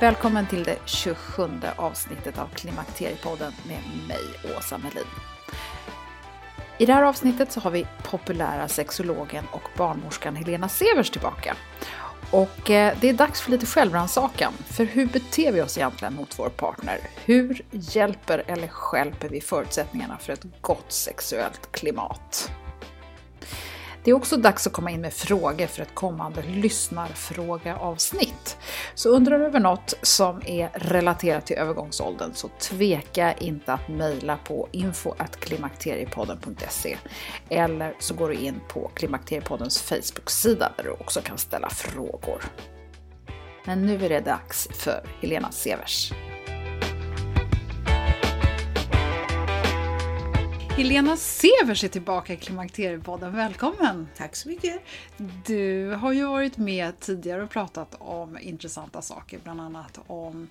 Välkommen 0.00 0.46
till 0.46 0.64
det 0.64 0.78
27 0.84 1.42
avsnittet 1.76 2.38
av 2.38 2.46
Klimakteriepodden 2.46 3.52
med 3.68 3.80
mig, 4.08 4.56
Åsa 4.56 4.78
Melin. 4.78 5.04
I 6.78 6.86
det 6.86 6.92
här 6.92 7.02
avsnittet 7.02 7.52
så 7.52 7.60
har 7.60 7.70
vi 7.70 7.86
populära 8.02 8.68
sexologen 8.68 9.44
och 9.52 9.68
barnmorskan 9.76 10.36
Helena 10.36 10.68
Severs 10.68 11.10
tillbaka. 11.10 11.56
Och 12.30 12.70
eh, 12.70 12.96
det 13.00 13.08
är 13.08 13.12
dags 13.12 13.40
för 13.40 13.50
lite 13.50 13.66
självrannsakan. 13.66 14.52
För 14.66 14.84
hur 14.84 15.06
beter 15.06 15.52
vi 15.52 15.62
oss 15.62 15.78
egentligen 15.78 16.14
mot 16.14 16.38
vår 16.38 16.48
partner? 16.48 16.98
Hur 17.24 17.62
hjälper 17.70 18.44
eller 18.46 18.68
skälper 18.68 19.28
vi 19.28 19.40
förutsättningarna 19.40 20.18
för 20.18 20.32
ett 20.32 20.46
gott 20.60 20.92
sexuellt 20.92 21.72
klimat? 21.72 22.50
Det 24.08 24.12
är 24.12 24.16
också 24.16 24.36
dags 24.36 24.66
att 24.66 24.72
komma 24.72 24.90
in 24.90 25.00
med 25.00 25.12
frågor 25.12 25.66
för 25.66 25.82
ett 25.82 25.94
kommande 25.94 26.42
lyssnarfrågeavsnitt. 26.42 28.58
Så 28.94 29.08
undrar 29.08 29.38
du 29.38 29.44
över 29.44 29.60
något 29.60 29.94
som 30.02 30.42
är 30.46 30.70
relaterat 30.74 31.46
till 31.46 31.56
övergångsåldern 31.56 32.30
så 32.34 32.50
tveka 32.58 33.32
inte 33.32 33.72
att 33.72 33.88
mejla 33.88 34.36
på 34.36 34.68
info.klimakteriepodden.se 34.72 36.96
eller 37.48 37.94
så 37.98 38.14
går 38.14 38.28
du 38.28 38.34
in 38.34 38.60
på 38.68 38.90
Klimakteriepoddens 38.94 39.82
Facebook-sida 39.82 40.72
där 40.76 40.84
du 40.84 40.90
också 40.90 41.20
kan 41.20 41.38
ställa 41.38 41.68
frågor. 41.68 42.44
Men 43.64 43.86
nu 43.86 44.04
är 44.04 44.08
det 44.08 44.20
dags 44.20 44.68
för 44.72 45.04
Helena 45.20 45.52
Severs. 45.52 46.12
Helena 50.78 51.16
Severs 51.16 51.84
är 51.84 51.88
tillbaka 51.88 52.32
i 52.32 52.36
Klimakteriepodden. 52.36 53.36
Välkommen! 53.36 54.08
Tack 54.16 54.36
så 54.36 54.48
mycket! 54.48 54.82
Du 55.46 55.90
har 55.90 56.12
ju 56.12 56.26
varit 56.26 56.56
med 56.56 57.00
tidigare 57.00 57.42
och 57.42 57.50
pratat 57.50 57.94
om 57.98 58.38
intressanta 58.40 59.02
saker, 59.02 59.40
bland 59.44 59.60
annat 59.60 60.00
om 60.06 60.48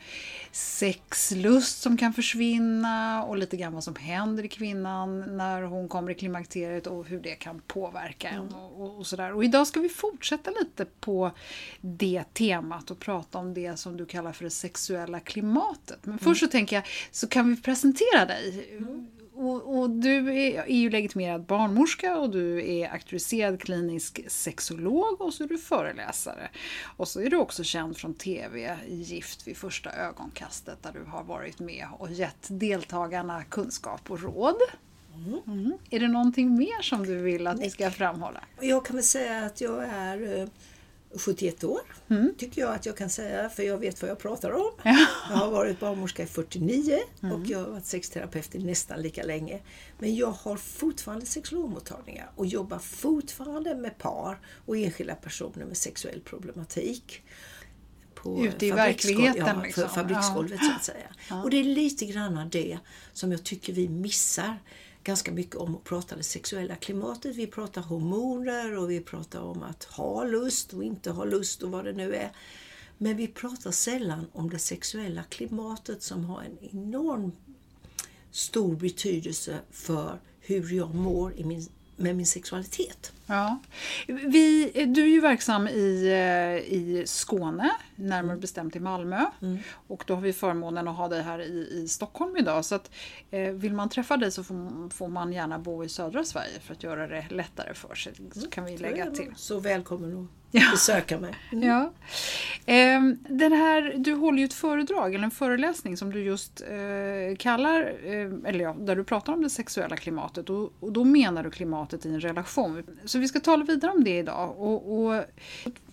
sexlust 0.52 1.82
som 1.82 1.98
kan 1.98 2.14
försvinna 2.14 3.24
och 3.24 3.38
lite 3.38 3.58
grann 3.58 3.74
vad 3.74 3.84
som 3.84 3.96
händer 3.96 4.44
i 4.44 4.48
kvinnan 4.48 5.38
när 5.38 5.62
hon 5.62 5.88
kommer 5.88 6.12
i 6.12 6.16
klimakteriet 6.16 6.88
och 6.88 7.06
hur 7.06 7.20
det 7.20 7.36
kan 7.36 7.62
påverka 7.68 8.30
en 8.30 8.54
och, 8.54 8.98
och 8.98 9.08
sådär. 9.08 9.34
Och 9.34 9.44
idag 9.44 9.68
ska 9.68 9.80
vi 9.80 9.90
fortsätta 9.90 10.52
lite 10.52 10.86
på 10.86 11.32
det 11.82 12.24
temat 12.34 12.92
och 12.92 13.00
prata 13.00 13.38
om 13.38 13.54
det 13.54 13.80
som 13.80 13.98
du 13.98 14.06
kallar 14.06 14.32
för 14.32 14.44
det 14.44 14.50
sexuella 14.50 15.20
klimatet. 15.20 16.06
Men 16.06 16.20
först 16.20 16.40
så 16.40 16.48
tänker 16.48 16.76
jag, 16.76 16.86
så 17.12 17.28
kan 17.28 17.50
vi 17.50 17.62
presentera 17.62 18.26
dig. 18.26 18.68
Och, 19.40 19.80
och, 19.80 19.90
du 19.90 20.18
är, 20.18 20.64
är 20.64 20.78
ju 20.78 20.90
legitimerad 20.90 21.46
barnmorska 21.46 22.18
och 22.18 22.30
du 22.30 22.72
är 22.72 22.90
auktoriserad 22.94 23.62
klinisk 23.62 24.20
sexolog 24.28 25.22
och 25.22 25.34
så 25.34 25.44
är 25.44 25.48
du 25.48 25.58
föreläsare. 25.58 26.50
Och 26.98 27.08
så 27.08 27.22
är 27.22 27.30
du 27.30 27.38
också 27.38 27.64
känd 27.64 27.98
från 27.98 28.14
TV, 28.14 28.78
Gift 28.88 29.48
vid 29.48 29.58
första 29.58 29.92
ögonkastet, 29.92 30.84
där 30.84 30.92
du 30.92 31.04
har 31.10 31.24
varit 31.24 31.60
med 31.60 31.88
och 32.00 32.12
gett 32.12 32.48
deltagarna 32.48 33.44
kunskap 33.44 34.12
och 34.12 34.22
råd. 34.22 34.58
Mm. 35.48 35.74
Är 35.90 36.00
det 36.00 36.08
någonting 36.08 36.56
mer 36.56 36.82
som 36.82 37.06
du 37.06 37.22
vill 37.22 37.48
att 37.48 37.60
vi 37.60 37.70
ska 37.70 37.92
framhålla? 37.92 38.44
Jag 38.60 38.86
kan 38.86 38.96
väl 38.96 39.06
säga 39.06 39.46
att 39.46 39.62
jag 39.62 39.84
är 39.84 40.40
eh, 40.40 40.48
71 41.18 41.64
år, 41.64 41.82
mm. 42.10 42.34
tycker 42.38 42.62
jag 42.62 42.76
att 42.76 42.86
jag 42.86 42.98
kan 42.98 43.10
säga, 43.10 43.50
för 43.50 43.64
jag 43.64 43.78
vet 43.78 44.02
vad 44.02 44.12
jag 44.12 44.20
pratar 44.20 44.52
om. 44.52 44.72
Ja. 44.84 45.08
Jag 45.30 45.36
har 45.36 45.52
varit 45.52 45.80
barnmorska 45.80 46.24
i 46.24 46.26
49 46.26 47.00
mm. 47.24 47.36
och 47.36 47.48
jag 47.48 47.60
har 47.60 47.70
varit 47.70 47.86
sexterapeut 47.86 48.56
i 48.56 48.60
nästan 48.60 49.02
lika 49.02 49.24
länge. 49.24 49.60
Men 50.00 50.16
jag 50.16 50.32
har 50.32 50.58
fortfarande 50.58 51.26
sexologmottagningar 51.26 52.32
och 52.36 52.46
jobbar 52.46 52.80
fortfarande 52.80 53.76
med 53.76 53.98
par 53.98 54.40
och 54.66 54.78
enskilda 54.78 55.16
personer 55.16 55.66
med 55.66 55.78
sexuell 55.78 56.22
problematik. 56.22 57.24
På 58.16 58.46
Ute 58.46 58.66
i 58.66 58.72
verkligheten? 58.72 59.46
Ja, 59.46 59.62
liksom. 59.64 59.90
fabriksgolvet 59.90 60.60
ja. 60.62 60.70
så 60.70 60.76
att 60.76 60.84
säga. 60.84 61.08
Ja. 61.30 61.44
Och 61.44 61.50
det 61.50 61.58
är 61.58 61.64
lite 61.64 62.06
grann 62.06 62.50
det 62.52 62.80
som 63.14 63.32
jag 63.32 63.44
tycker 63.44 63.74
vi 63.74 63.90
missar 63.90 64.58
ganska 65.08 65.32
mycket 65.32 65.56
om 65.56 65.76
att 65.76 65.84
prata 65.84 66.16
det 66.16 66.24
sexuella 66.24 66.76
klimatet. 66.76 67.36
Vi 67.36 67.48
pratar 67.48 67.82
hormoner 67.82 68.78
och 68.78 68.92
vi 68.92 69.02
pratar 69.02 69.42
om 69.42 69.64
att 69.64 69.84
ha 69.84 70.24
lust 70.24 70.74
och 70.74 70.84
inte 70.84 71.12
ha 71.12 71.26
lust 71.26 71.64
och 71.64 71.72
vad 71.72 71.86
det 71.86 71.94
nu 71.94 72.16
är. 72.16 72.32
Men 72.98 73.18
vi 73.18 73.28
pratar 73.28 73.72
sällan 73.72 74.26
om 74.34 74.50
det 74.50 74.60
sexuella 74.60 75.24
klimatet 75.24 76.04
som 76.04 76.26
har 76.26 76.42
en 76.42 76.58
enorm 76.72 77.32
stor 78.32 78.76
betydelse 78.76 79.60
för 79.72 80.20
hur 80.40 80.74
jag 80.74 80.96
mår 80.96 81.34
i 81.34 81.44
min, 81.44 81.68
med 81.96 82.16
min 82.16 82.26
sexualitet. 82.26 83.14
Ja. 83.28 83.60
Vi, 84.08 84.72
du 84.88 85.04
är 85.04 85.08
ju 85.08 85.20
verksam 85.20 85.68
i, 85.68 86.08
eh, 86.08 86.74
i 86.74 87.04
Skåne, 87.06 87.72
närmare 87.96 88.32
mm. 88.32 88.40
bestämt 88.40 88.76
i 88.76 88.80
Malmö. 88.80 89.26
Mm. 89.42 89.58
Och 89.88 90.04
då 90.08 90.14
har 90.16 90.22
vi 90.22 90.34
förmånen 90.34 90.88
att 90.88 90.98
ha 90.98 91.08
dig 91.08 91.22
här 91.22 91.40
i, 91.40 91.70
i 91.84 91.88
Stockholm 91.88 92.38
idag. 92.38 92.66
Så 92.66 92.76
att, 92.76 92.92
eh, 93.32 93.52
vill 93.52 93.74
man 93.74 93.90
träffa 93.90 94.18
dig 94.18 94.32
så 94.32 94.44
får, 94.44 94.90
får, 94.90 95.08
man 95.08 95.34
gärna 95.34 95.60
bo 95.60 95.84
i 95.84 95.90
södra 95.90 96.24
Sverige 96.24 96.60
för 96.60 96.74
att 96.74 96.84
göra 96.84 97.08
det 97.08 97.26
lättare 97.30 97.74
för 97.74 97.96
sig. 97.96 98.14
Så 98.16 98.40
mm. 98.40 98.52
kan 98.52 98.66
vi 98.66 98.78
lägga 98.78 99.12
till. 99.12 99.34
Så 99.36 99.60
välkommen 99.60 100.24
att 100.24 100.72
besöka 100.72 101.20
mig. 101.20 101.34
Mm. 101.52 101.68
Ja. 101.68 101.92
Eh, 102.66 103.02
den 103.30 103.52
här, 103.52 103.94
du 103.98 104.14
håller 104.14 104.40
ju 104.40 104.46
ett 104.46 104.54
föredrag, 104.54 105.16
eller 105.16 105.24
en 105.24 105.32
föreläsning 105.32 105.98
som 105.98 106.12
du 106.12 106.24
just 106.24 106.62
eh, 106.62 107.38
kallar, 107.38 107.82
eh, 108.04 108.50
eller 108.50 108.60
ja, 108.60 108.76
där 108.80 108.96
du 108.96 109.04
pratar 109.04 109.34
om 109.34 109.42
det 109.42 109.50
sexuella 109.50 109.96
klimatet. 109.96 110.50
Och, 110.50 110.74
och 110.80 110.92
då 110.92 111.04
menar 111.04 111.44
du 111.44 111.52
klimatet 111.52 112.06
i 112.06 112.10
en 112.10 112.20
relation. 112.20 112.84
Så 113.06 113.17
så 113.18 113.22
vi 113.22 113.28
ska 113.28 113.40
tala 113.40 113.64
vidare 113.64 113.92
om 113.92 114.04
det 114.04 114.18
idag. 114.18 114.60
Och, 114.60 115.06
och, 115.06 115.26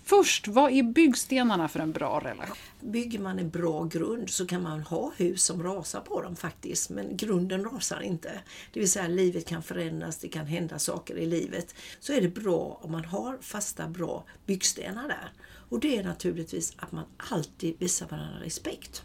först, 0.04 0.48
vad 0.48 0.72
är 0.72 0.82
byggstenarna 0.82 1.68
för 1.68 1.80
en 1.80 1.92
bra 1.92 2.20
relation? 2.20 2.56
Bygger 2.80 3.18
man 3.18 3.38
en 3.38 3.50
bra 3.50 3.84
grund 3.84 4.30
så 4.30 4.46
kan 4.46 4.62
man 4.62 4.80
ha 4.80 5.12
hus 5.16 5.44
som 5.44 5.62
rasar 5.62 6.00
på 6.00 6.22
dem 6.22 6.36
faktiskt, 6.36 6.90
men 6.90 7.16
grunden 7.16 7.64
rasar 7.64 8.00
inte. 8.00 8.40
Det 8.72 8.80
vill 8.80 8.90
säga 8.90 9.08
livet 9.08 9.46
kan 9.46 9.62
förändras, 9.62 10.18
det 10.18 10.28
kan 10.28 10.46
hända 10.46 10.78
saker 10.78 11.16
i 11.16 11.26
livet. 11.26 11.74
Så 12.00 12.12
är 12.12 12.20
det 12.20 12.28
bra 12.28 12.80
om 12.82 12.92
man 12.92 13.04
har 13.04 13.38
fasta, 13.40 13.88
bra 13.88 14.24
byggstenar 14.46 15.08
där. 15.08 15.32
Och 15.68 15.80
det 15.80 15.96
är 15.96 16.04
naturligtvis 16.04 16.72
att 16.76 16.92
man 16.92 17.04
alltid 17.16 17.74
visar 17.78 18.06
varandra 18.08 18.40
respekt. 18.40 19.02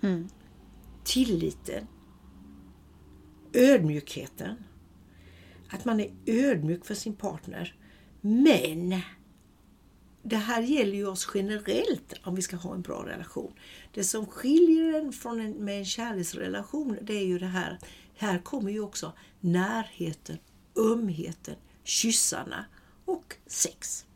Mm. 0.00 0.28
Tilliten. 1.04 1.86
Ödmjukheten 3.52 4.56
att 5.70 5.84
man 5.84 6.00
är 6.00 6.10
ödmjuk 6.26 6.84
för 6.84 6.94
sin 6.94 7.16
partner. 7.16 7.74
Men 8.20 9.00
det 10.22 10.36
här 10.36 10.62
gäller 10.62 10.94
ju 10.94 11.06
oss 11.06 11.28
generellt 11.34 12.14
om 12.22 12.34
vi 12.34 12.42
ska 12.42 12.56
ha 12.56 12.74
en 12.74 12.82
bra 12.82 13.06
relation. 13.06 13.52
Det 13.94 14.04
som 14.04 14.26
skiljer 14.26 15.00
en 15.00 15.12
från 15.12 15.40
en, 15.40 15.50
med 15.50 15.78
en 15.78 15.84
kärleksrelation 15.84 16.98
det 17.02 17.14
är 17.14 17.24
ju 17.24 17.38
det 17.38 17.46
här, 17.46 17.78
här 18.14 18.38
kommer 18.38 18.70
ju 18.70 18.80
också 18.80 19.12
närheten, 19.40 20.38
ömheten, 20.76 21.54
kyssarna 21.84 22.64
och 23.04 23.36
sex. 23.46 24.06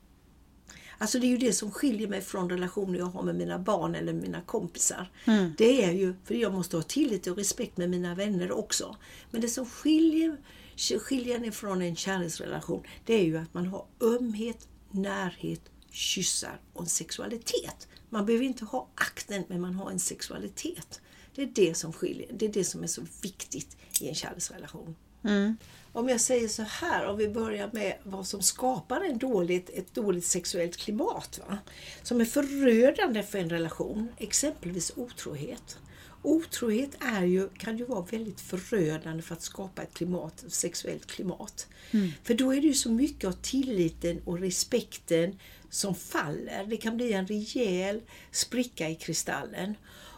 Alltså 0.99 1.19
det 1.19 1.27
är 1.27 1.29
ju 1.29 1.39
det 1.39 1.53
som 1.53 1.71
skiljer 1.71 2.09
mig 2.09 2.21
från 2.21 2.51
relationer 2.51 2.99
jag 2.99 3.07
har 3.07 3.23
med 3.23 3.35
mina 3.35 3.59
barn 3.59 3.95
eller 3.95 4.13
mina 4.13 4.41
kompisar. 4.41 5.11
Mm. 5.25 5.53
Det 5.59 5.85
är 5.85 5.93
ju, 5.93 6.15
för 6.25 6.35
jag 6.35 6.53
måste 6.53 6.77
ha 6.77 6.83
tillit 6.83 7.27
och 7.27 7.37
respekt 7.37 7.77
med 7.77 7.91
mina 7.91 8.15
vänner 8.15 8.53
också. 8.53 8.97
Men 9.31 9.41
det 9.41 9.49
som 9.49 9.67
skiljer, 9.67 10.37
skiljer 10.79 11.37
en 11.37 11.53
från 11.53 11.83
en 11.83 11.97
kärleksrelation 11.97 12.83
det 13.05 13.15
är 13.15 13.25
ju 13.25 13.39
att 13.39 13.55
man 13.55 13.67
har 13.67 13.87
ömhet, 14.01 14.69
närhet, 14.91 15.61
kyssar 15.91 16.61
och 16.73 16.81
en 16.81 16.89
sexualitet. 16.89 17.89
Man 18.09 18.27
behöver 18.27 18.45
inte 18.45 18.65
ha 18.65 18.89
akten 18.95 19.45
men 19.49 19.61
man 19.61 19.75
har 19.75 19.91
en 19.91 19.99
sexualitet. 19.99 21.01
Det 21.35 21.43
är 21.43 21.47
det 21.47 21.77
som 21.77 21.93
skiljer. 21.93 22.29
Det 22.33 22.47
är 22.47 22.53
det 22.53 22.65
som 22.65 22.83
är 22.83 22.87
så 22.87 23.03
viktigt 23.23 23.77
i 24.01 24.09
en 24.09 24.15
kärleksrelation. 24.15 24.97
Mm. 25.25 25.57
Om 25.93 26.09
jag 26.09 26.21
säger 26.21 26.49
så 26.49 26.63
här, 26.63 27.07
om 27.07 27.17
vi 27.17 27.29
börjar 27.29 27.71
med 27.73 27.95
vad 28.03 28.27
som 28.27 28.43
skapar 28.43 29.01
en 29.01 29.19
dåligt, 29.19 29.71
ett 29.71 29.95
dåligt 29.95 30.25
sexuellt 30.25 30.77
klimat. 30.77 31.41
Va? 31.49 31.59
Som 32.03 32.21
är 32.21 32.25
förödande 32.25 33.23
för 33.23 33.39
en 33.39 33.51
relation, 33.51 34.09
exempelvis 34.19 34.93
otrohet. 34.97 35.79
Otrohet 36.23 36.91
är 37.01 37.25
ju, 37.25 37.49
kan 37.49 37.79
ju 37.79 37.85
vara 37.85 38.07
väldigt 38.11 38.41
förödande 38.41 39.23
för 39.23 39.35
att 39.35 39.43
skapa 39.43 39.83
ett 39.83 39.95
klimat, 39.95 40.45
sexuellt 40.49 41.07
klimat. 41.07 41.67
Mm. 41.91 42.11
För 42.23 42.35
då 42.35 42.53
är 42.53 42.61
det 42.61 42.67
ju 42.67 42.75
så 42.75 42.91
mycket 42.91 43.29
av 43.29 43.33
tilliten 43.33 44.21
och 44.25 44.39
respekten 44.39 45.39
som 45.71 45.95
faller. 45.95 46.67
Det 46.67 46.77
kan 46.77 46.97
bli 46.97 47.13
en 47.13 47.27
rejäl 47.27 48.01
spricka 48.31 48.89
i 48.89 48.95
kristallen. 48.95 49.75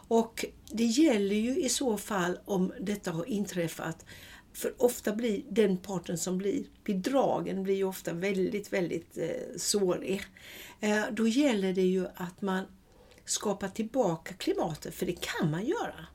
Och 0.07 0.45
det 0.71 0.85
gäller 0.85 1.35
ju 1.35 1.57
i 1.57 1.69
så 1.69 1.97
fall 1.97 2.39
om 2.45 2.73
detta 2.79 3.11
har 3.11 3.25
inträffat 3.25 4.05
för 4.53 4.73
ofta 4.77 5.15
blir 5.15 5.41
den 5.49 5.77
parten 5.77 6.17
som 6.17 6.37
blir 6.37 6.63
bedragen 6.83 7.63
blir 7.63 7.75
ju 7.75 7.83
ofta 7.83 8.13
väldigt, 8.13 8.73
väldigt 8.73 9.17
eh, 9.17 9.57
sårig. 9.57 10.21
Eh, 10.79 11.03
då 11.11 11.27
gäller 11.27 11.73
det 11.73 11.81
ju 11.81 12.07
att 12.15 12.41
man 12.41 12.65
skapa 13.31 13.69
tillbaka 13.69 14.33
klimatet, 14.33 14.95
för 14.95 15.05
det 15.05 15.21
kan 15.21 15.51
man 15.51 15.65
göra. 15.65 16.05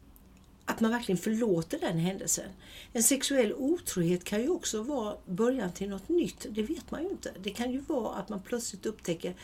Att 0.64 0.80
man 0.80 0.90
verkligen 0.90 1.18
förlåter 1.18 1.78
den 1.78 1.98
händelsen. 1.98 2.50
En 2.92 3.02
sexuell 3.02 3.54
otrohet 3.54 4.24
kan 4.24 4.42
ju 4.42 4.48
också 4.48 4.82
vara 4.82 5.16
början 5.26 5.72
till 5.72 5.88
något 5.88 6.08
nytt. 6.08 6.46
Det 6.50 6.62
vet 6.62 6.90
man 6.90 7.02
ju 7.02 7.08
inte. 7.08 7.32
Det 7.42 7.50
kan 7.50 7.72
ju 7.72 7.80
vara 7.80 8.14
att 8.14 8.28
man 8.28 8.42
plötsligt 8.42 8.86
upptäcker 8.86 9.34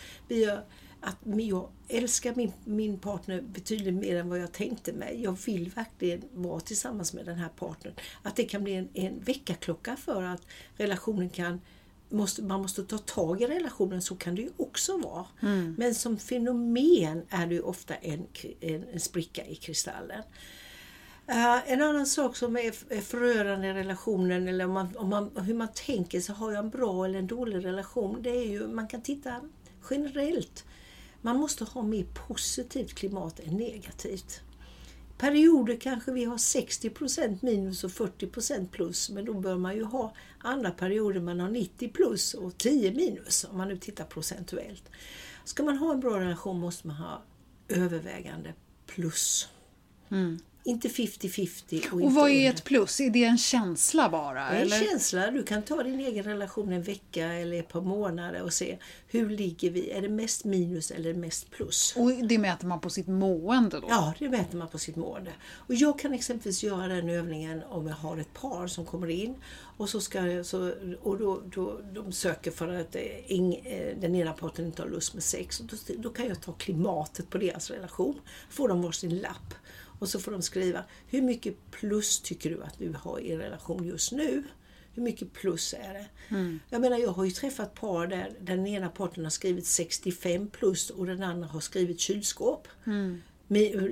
att 1.00 1.16
jag 1.24 1.68
älskar 1.88 2.34
min, 2.34 2.52
min 2.64 2.98
partner 2.98 3.40
betydligt 3.40 3.94
mer 3.94 4.16
än 4.16 4.28
vad 4.28 4.38
jag 4.38 4.52
tänkte 4.52 4.92
mig. 4.92 5.22
Jag 5.22 5.38
vill 5.46 5.70
verkligen 5.70 6.22
vara 6.32 6.60
tillsammans 6.60 7.12
med 7.12 7.26
den 7.26 7.36
här 7.36 7.48
partnern. 7.48 7.94
Att 8.22 8.36
det 8.36 8.44
kan 8.44 8.64
bli 8.64 8.74
en, 8.74 8.88
en 8.94 9.20
väckarklocka 9.20 9.96
för 9.96 10.22
att 10.22 10.46
relationen 10.76 11.30
kan 11.30 11.60
Måste, 12.12 12.42
man 12.42 12.62
måste 12.62 12.82
ta 12.82 12.98
tag 12.98 13.42
i 13.42 13.46
relationen, 13.46 14.02
så 14.02 14.16
kan 14.16 14.34
det 14.34 14.42
ju 14.42 14.50
också 14.56 14.98
vara. 14.98 15.26
Mm. 15.40 15.74
Men 15.78 15.94
som 15.94 16.18
fenomen 16.18 17.22
är 17.28 17.46
det 17.46 17.60
ofta 17.60 17.94
en, 17.94 18.26
en, 18.60 18.84
en 18.92 19.00
spricka 19.00 19.46
i 19.46 19.54
kristallen. 19.54 20.22
Uh, 21.28 21.72
en 21.72 21.82
annan 21.82 22.06
sak 22.06 22.36
som 22.36 22.56
är, 22.56 22.74
är 22.88 23.00
förödande 23.00 23.68
i 23.68 23.72
relationen, 23.72 24.48
eller 24.48 24.64
om 24.64 24.72
man, 24.72 24.96
om 24.96 25.08
man, 25.08 25.30
hur 25.36 25.54
man 25.54 25.68
tänker 25.74 26.20
sig, 26.20 26.34
har 26.34 26.52
jag 26.52 26.64
en 26.64 26.70
bra 26.70 27.04
eller 27.04 27.18
en 27.18 27.26
dålig 27.26 27.64
relation? 27.64 28.22
Det 28.22 28.30
är 28.30 28.46
ju, 28.46 28.68
man 28.68 28.88
kan 28.88 29.02
titta 29.02 29.40
generellt. 29.90 30.64
Man 31.20 31.36
måste 31.36 31.64
ha 31.64 31.82
mer 31.82 32.06
positivt 32.28 32.94
klimat 32.94 33.40
än 33.40 33.56
negativt. 33.56 34.40
Perioder 35.18 35.76
kanske 35.76 36.12
vi 36.12 36.24
har 36.24 36.36
60% 36.36 37.38
minus 37.40 37.84
och 37.84 37.90
40% 37.90 38.68
plus, 38.68 39.10
men 39.10 39.24
då 39.24 39.34
bör 39.34 39.56
man 39.56 39.76
ju 39.76 39.84
ha 39.84 40.14
andra 40.42 40.70
perioder 40.70 41.20
man 41.20 41.40
har 41.40 41.48
90 41.48 41.88
plus 41.88 42.34
och 42.34 42.58
10 42.58 42.94
minus, 42.94 43.44
om 43.44 43.58
man 43.58 43.68
nu 43.68 43.76
tittar 43.76 44.04
procentuellt. 44.04 44.90
Ska 45.44 45.62
man 45.62 45.76
ha 45.76 45.92
en 45.92 46.00
bra 46.00 46.20
relation 46.20 46.60
måste 46.60 46.86
man 46.86 46.96
ha 46.96 47.22
övervägande 47.68 48.54
plus. 48.86 49.48
Mm. 50.08 50.38
Inte 50.64 50.88
50-50. 50.88 51.92
Och, 51.92 52.02
och 52.02 52.14
vad 52.14 52.30
är 52.30 52.50
ett 52.50 52.64
plus? 52.64 53.00
Är 53.00 53.10
det 53.10 53.24
en 53.24 53.38
känsla 53.38 54.08
bara? 54.08 54.50
Det 54.50 54.56
är 54.56 54.62
en 54.62 54.86
känsla. 54.88 55.30
Du 55.30 55.42
kan 55.42 55.62
ta 55.62 55.82
din 55.82 56.00
egen 56.00 56.24
relation 56.24 56.72
en 56.72 56.82
vecka 56.82 57.26
eller 57.32 57.58
ett 57.58 57.68
par 57.68 57.80
månader 57.80 58.42
och 58.42 58.52
se 58.52 58.78
hur 59.06 59.30
ligger 59.30 59.70
vi? 59.70 59.90
Är 59.90 60.02
det 60.02 60.08
mest 60.08 60.44
minus 60.44 60.90
eller 60.90 61.14
mest 61.14 61.50
plus? 61.50 61.94
Och 61.96 62.10
det 62.10 62.38
mäter 62.38 62.66
man 62.66 62.80
på 62.80 62.90
sitt 62.90 63.06
mående 63.06 63.80
då? 63.80 63.86
Ja, 63.88 64.14
det 64.18 64.28
mäter 64.28 64.58
man 64.58 64.68
på 64.68 64.78
sitt 64.78 64.96
mående. 64.96 65.32
Och 65.52 65.74
jag 65.74 65.98
kan 65.98 66.12
exempelvis 66.12 66.62
göra 66.62 66.88
den 66.88 67.08
övningen 67.08 67.62
om 67.62 67.86
jag 67.86 67.94
har 67.94 68.16
ett 68.16 68.34
par 68.34 68.66
som 68.66 68.86
kommer 68.86 69.10
in 69.10 69.34
och, 69.76 69.88
så 69.88 70.00
ska, 70.00 70.44
så, 70.44 70.72
och 71.02 71.18
då, 71.18 71.42
då, 71.54 71.80
de 71.92 72.12
söker 72.12 72.50
för 72.50 72.68
att 72.68 72.96
eh, 72.96 73.32
ing, 73.32 73.54
eh, 73.54 73.96
den 74.00 74.14
ena 74.14 74.32
parten 74.32 74.66
inte 74.66 74.82
har 74.82 74.88
lust 74.88 75.14
med 75.14 75.22
sex. 75.22 75.60
Och 75.60 75.66
då, 75.66 75.76
då 75.98 76.10
kan 76.10 76.26
jag 76.26 76.40
ta 76.40 76.52
klimatet 76.52 77.30
på 77.30 77.38
deras 77.38 77.70
relation. 77.70 78.20
Får 78.50 78.68
de 78.68 78.82
varsin 78.82 79.18
lapp. 79.18 79.54
Och 80.02 80.08
så 80.08 80.20
får 80.20 80.32
de 80.32 80.42
skriva, 80.42 80.84
hur 81.06 81.22
mycket 81.22 81.70
plus 81.70 82.20
tycker 82.20 82.50
du 82.50 82.62
att 82.62 82.78
du 82.78 82.94
har 82.98 83.20
i 83.20 83.36
relation 83.36 83.84
just 83.84 84.12
nu? 84.12 84.42
Hur 84.94 85.02
mycket 85.02 85.32
plus 85.32 85.74
är 85.74 85.94
det? 85.94 86.06
Mm. 86.28 86.60
Jag 86.70 86.80
menar, 86.80 86.98
jag 86.98 87.10
har 87.10 87.24
ju 87.24 87.30
träffat 87.30 87.74
par 87.74 88.06
där 88.06 88.32
den 88.40 88.66
ena 88.66 88.88
parten 88.88 89.24
har 89.24 89.30
skrivit 89.30 89.66
65 89.66 90.48
plus 90.48 90.90
och 90.90 91.06
den 91.06 91.22
andra 91.22 91.48
har 91.48 91.60
skrivit 91.60 92.00
kylskåp. 92.00 92.68
Mm 92.86 93.22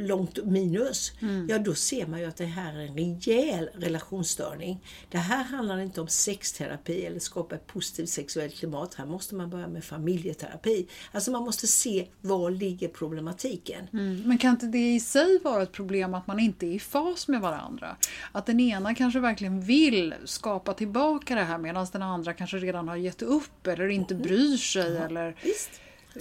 långt 0.06 0.44
minus, 0.44 1.12
mm. 1.20 1.46
ja 1.48 1.58
då 1.58 1.74
ser 1.74 2.06
man 2.06 2.20
ju 2.20 2.26
att 2.26 2.36
det 2.36 2.44
här 2.44 2.74
är 2.74 2.86
en 2.86 2.94
rejäl 2.96 3.70
relationsstörning. 3.74 4.84
Det 5.10 5.18
här 5.18 5.44
handlar 5.44 5.78
inte 5.78 6.00
om 6.00 6.08
sexterapi 6.08 7.04
eller 7.04 7.18
skapa 7.18 7.54
ett 7.54 7.66
positivt 7.66 8.08
sexuellt 8.08 8.54
klimat. 8.54 8.94
Här 8.94 9.06
måste 9.06 9.34
man 9.34 9.50
börja 9.50 9.68
med 9.68 9.84
familjeterapi. 9.84 10.86
Alltså 11.12 11.30
man 11.30 11.42
måste 11.42 11.66
se 11.66 12.06
var 12.20 12.50
ligger 12.50 12.88
problematiken. 12.88 13.86
Mm. 13.92 14.22
Men 14.26 14.38
kan 14.38 14.50
inte 14.50 14.66
det 14.66 14.94
i 14.94 15.00
sig 15.00 15.38
vara 15.44 15.62
ett 15.62 15.72
problem 15.72 16.14
att 16.14 16.26
man 16.26 16.38
inte 16.40 16.66
är 16.66 16.74
i 16.74 16.78
fas 16.78 17.28
med 17.28 17.40
varandra? 17.40 17.96
Att 18.32 18.46
den 18.46 18.60
ena 18.60 18.94
kanske 18.94 19.20
verkligen 19.20 19.60
vill 19.60 20.14
skapa 20.24 20.74
tillbaka 20.74 21.34
det 21.34 21.44
här 21.44 21.58
medan 21.58 21.86
den 21.92 22.02
andra 22.02 22.32
kanske 22.32 22.56
redan 22.56 22.88
har 22.88 22.96
gett 22.96 23.22
upp 23.22 23.66
eller 23.66 23.88
inte 23.88 24.14
mm. 24.14 24.26
bryr 24.26 24.56
sig. 24.56 24.92
Ja, 24.92 25.04
eller... 25.04 25.36
Visst. 25.42 25.70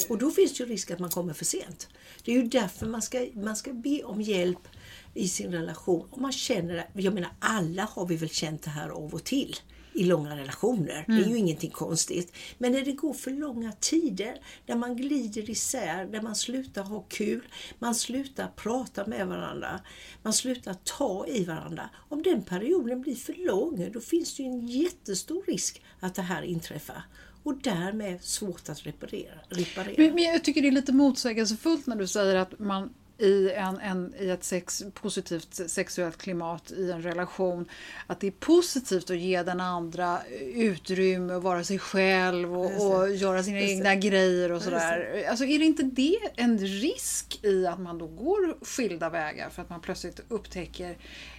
Och 0.09 0.18
då 0.18 0.31
finns 0.31 0.57
det 0.57 0.63
ju 0.63 0.69
risk 0.69 0.91
att 0.91 1.00
man 1.00 1.09
kommer 1.09 1.33
för 1.33 1.45
sent. 1.45 1.88
Det 2.24 2.31
är 2.31 2.36
ju 2.36 2.47
därför 2.47 2.86
man 2.86 3.01
ska, 3.01 3.27
man 3.33 3.56
ska 3.56 3.74
be 3.74 4.03
om 4.03 4.21
hjälp 4.21 4.68
i 5.13 5.27
sin 5.27 5.51
relation. 5.51 6.07
Och 6.09 6.21
man 6.21 6.31
känner, 6.31 6.89
jag 6.94 7.13
menar 7.13 7.31
alla 7.39 7.83
har 7.83 8.06
vi 8.06 8.15
väl 8.15 8.30
känt 8.30 8.63
det 8.63 8.69
här 8.69 8.89
av 8.89 9.13
och 9.13 9.24
till 9.24 9.55
i 10.00 10.03
långa 10.03 10.38
relationer. 10.38 10.94
Mm. 10.94 11.03
Det 11.08 11.13
är 11.13 11.18
ju 11.18 11.24
mm. 11.24 11.38
ingenting 11.38 11.72
konstigt. 11.72 12.34
Men 12.58 12.72
när 12.72 12.82
det 12.82 12.91
går 12.91 13.13
för 13.13 13.32
långa 13.32 13.72
tider, 13.72 14.41
där 14.65 14.75
man 14.75 14.96
glider 14.96 15.50
isär, 15.50 16.06
där 16.06 16.22
man 16.22 16.36
slutar 16.36 16.84
ha 16.84 17.06
kul, 17.10 17.41
man 17.79 17.96
slutar 17.96 18.48
prata 18.56 19.08
med 19.08 19.27
varandra, 19.27 19.79
man 20.24 20.34
slutar 20.34 20.75
ta 20.84 21.25
i 21.27 21.46
varandra. 21.46 21.89
Om 22.10 22.24
den 22.24 22.44
perioden 22.44 23.01
blir 23.01 23.15
för 23.15 23.34
lång, 23.46 23.91
då 23.94 24.00
finns 24.00 24.36
det 24.36 24.44
ju 24.44 24.50
en 24.50 24.68
jättestor 24.68 25.44
risk 25.48 25.82
att 26.00 26.15
det 26.15 26.22
här 26.22 26.41
inträffar 26.41 27.03
och 27.44 27.58
därmed 27.58 28.24
svårt 28.24 28.70
att 28.70 28.86
reparera. 28.86 29.39
reparera. 29.50 29.96
Men, 29.98 30.15
men, 30.15 30.24
jag 30.24 30.44
tycker 30.44 30.62
det 30.62 30.68
är 30.68 30.72
lite 30.72 30.94
motsägelsefullt 30.94 31.88
när 31.88 31.96
du 31.96 32.08
säger 32.08 32.36
att 32.36 32.60
man 32.60 32.94
i, 33.20 33.52
en, 33.52 33.80
en, 33.80 34.14
i 34.20 34.30
ett 34.30 34.44
sex, 34.44 34.84
positivt 34.94 35.54
sexuellt 35.68 36.18
klimat 36.18 36.72
i 36.72 36.92
en 36.92 37.02
relation. 37.02 37.66
Att 38.08 38.20
det 38.20 38.28
är 38.28 38.32
positivt 38.32 39.10
att 39.10 39.18
ge 39.18 39.44
den 39.44 39.60
andra 39.60 40.20
utrymme 40.54 41.34
att 41.34 41.44
vara 41.44 41.64
sig 41.64 41.80
själv 41.80 42.60
och, 42.60 42.88
och 42.88 43.16
göra 43.16 43.44
sina 43.44 43.60
egna 43.60 43.96
grejer 43.96 44.52
och 44.52 44.62
sådär. 44.62 45.26
Alltså 45.30 45.46
är 45.46 45.60
det 45.60 45.66
inte 45.66 45.84
det 45.84 46.20
en 46.36 46.60
risk 46.60 47.40
i 47.44 47.68
att 47.68 47.80
man 47.80 47.98
då 47.98 48.08
går 48.08 48.66
skilda 48.66 49.10
vägar 49.10 49.50
för 49.50 49.62
att 49.62 49.70
man 49.70 49.82
plötsligt 49.82 50.20
upptäcker 50.28 50.98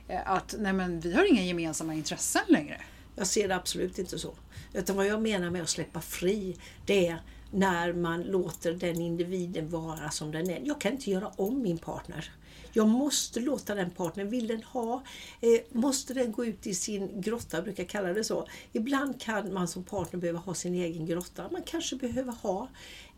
eh, 0.08 0.30
att 0.30 0.54
nej 0.58 0.72
men, 0.72 1.00
vi 1.00 1.12
har 1.12 1.24
inga 1.24 1.42
gemensamma 1.42 1.94
intressen 1.94 2.42
längre? 2.48 2.80
Jag 3.16 3.26
ser 3.26 3.48
det 3.48 3.56
absolut 3.56 3.98
inte 3.98 4.18
så. 4.18 4.34
Utan 4.72 4.96
vad 4.96 5.06
jag 5.06 5.22
menar 5.22 5.50
med 5.50 5.62
att 5.62 5.68
släppa 5.68 6.00
fri, 6.00 6.56
det 6.86 7.06
är 7.06 7.22
när 7.50 7.92
man 7.92 8.22
låter 8.22 8.72
den 8.72 9.00
individen 9.00 9.68
vara 9.68 10.10
som 10.10 10.32
den 10.32 10.50
är. 10.50 10.62
Jag 10.64 10.80
kan 10.80 10.92
inte 10.92 11.10
göra 11.10 11.32
om 11.36 11.62
min 11.62 11.78
partner. 11.78 12.32
Jag 12.72 12.88
måste 12.88 13.40
låta 13.40 13.74
den 13.74 13.90
partnern, 13.90 14.30
vill 14.30 14.46
den 14.46 14.62
ha, 14.62 15.02
eh, 15.40 15.60
måste 15.72 16.14
den 16.14 16.32
gå 16.32 16.44
ut 16.44 16.66
i 16.66 16.74
sin 16.74 17.20
grotta, 17.20 17.56
jag 17.56 17.64
brukar 17.64 17.84
kalla 17.84 18.12
det 18.12 18.24
så. 18.24 18.46
Ibland 18.72 19.20
kan 19.20 19.52
man 19.52 19.68
som 19.68 19.84
partner 19.84 20.20
behöva 20.20 20.38
ha 20.38 20.54
sin 20.54 20.74
egen 20.74 21.06
grotta. 21.06 21.48
Man 21.52 21.62
kanske 21.62 21.96
behöver 21.96 22.32
ha 22.32 22.68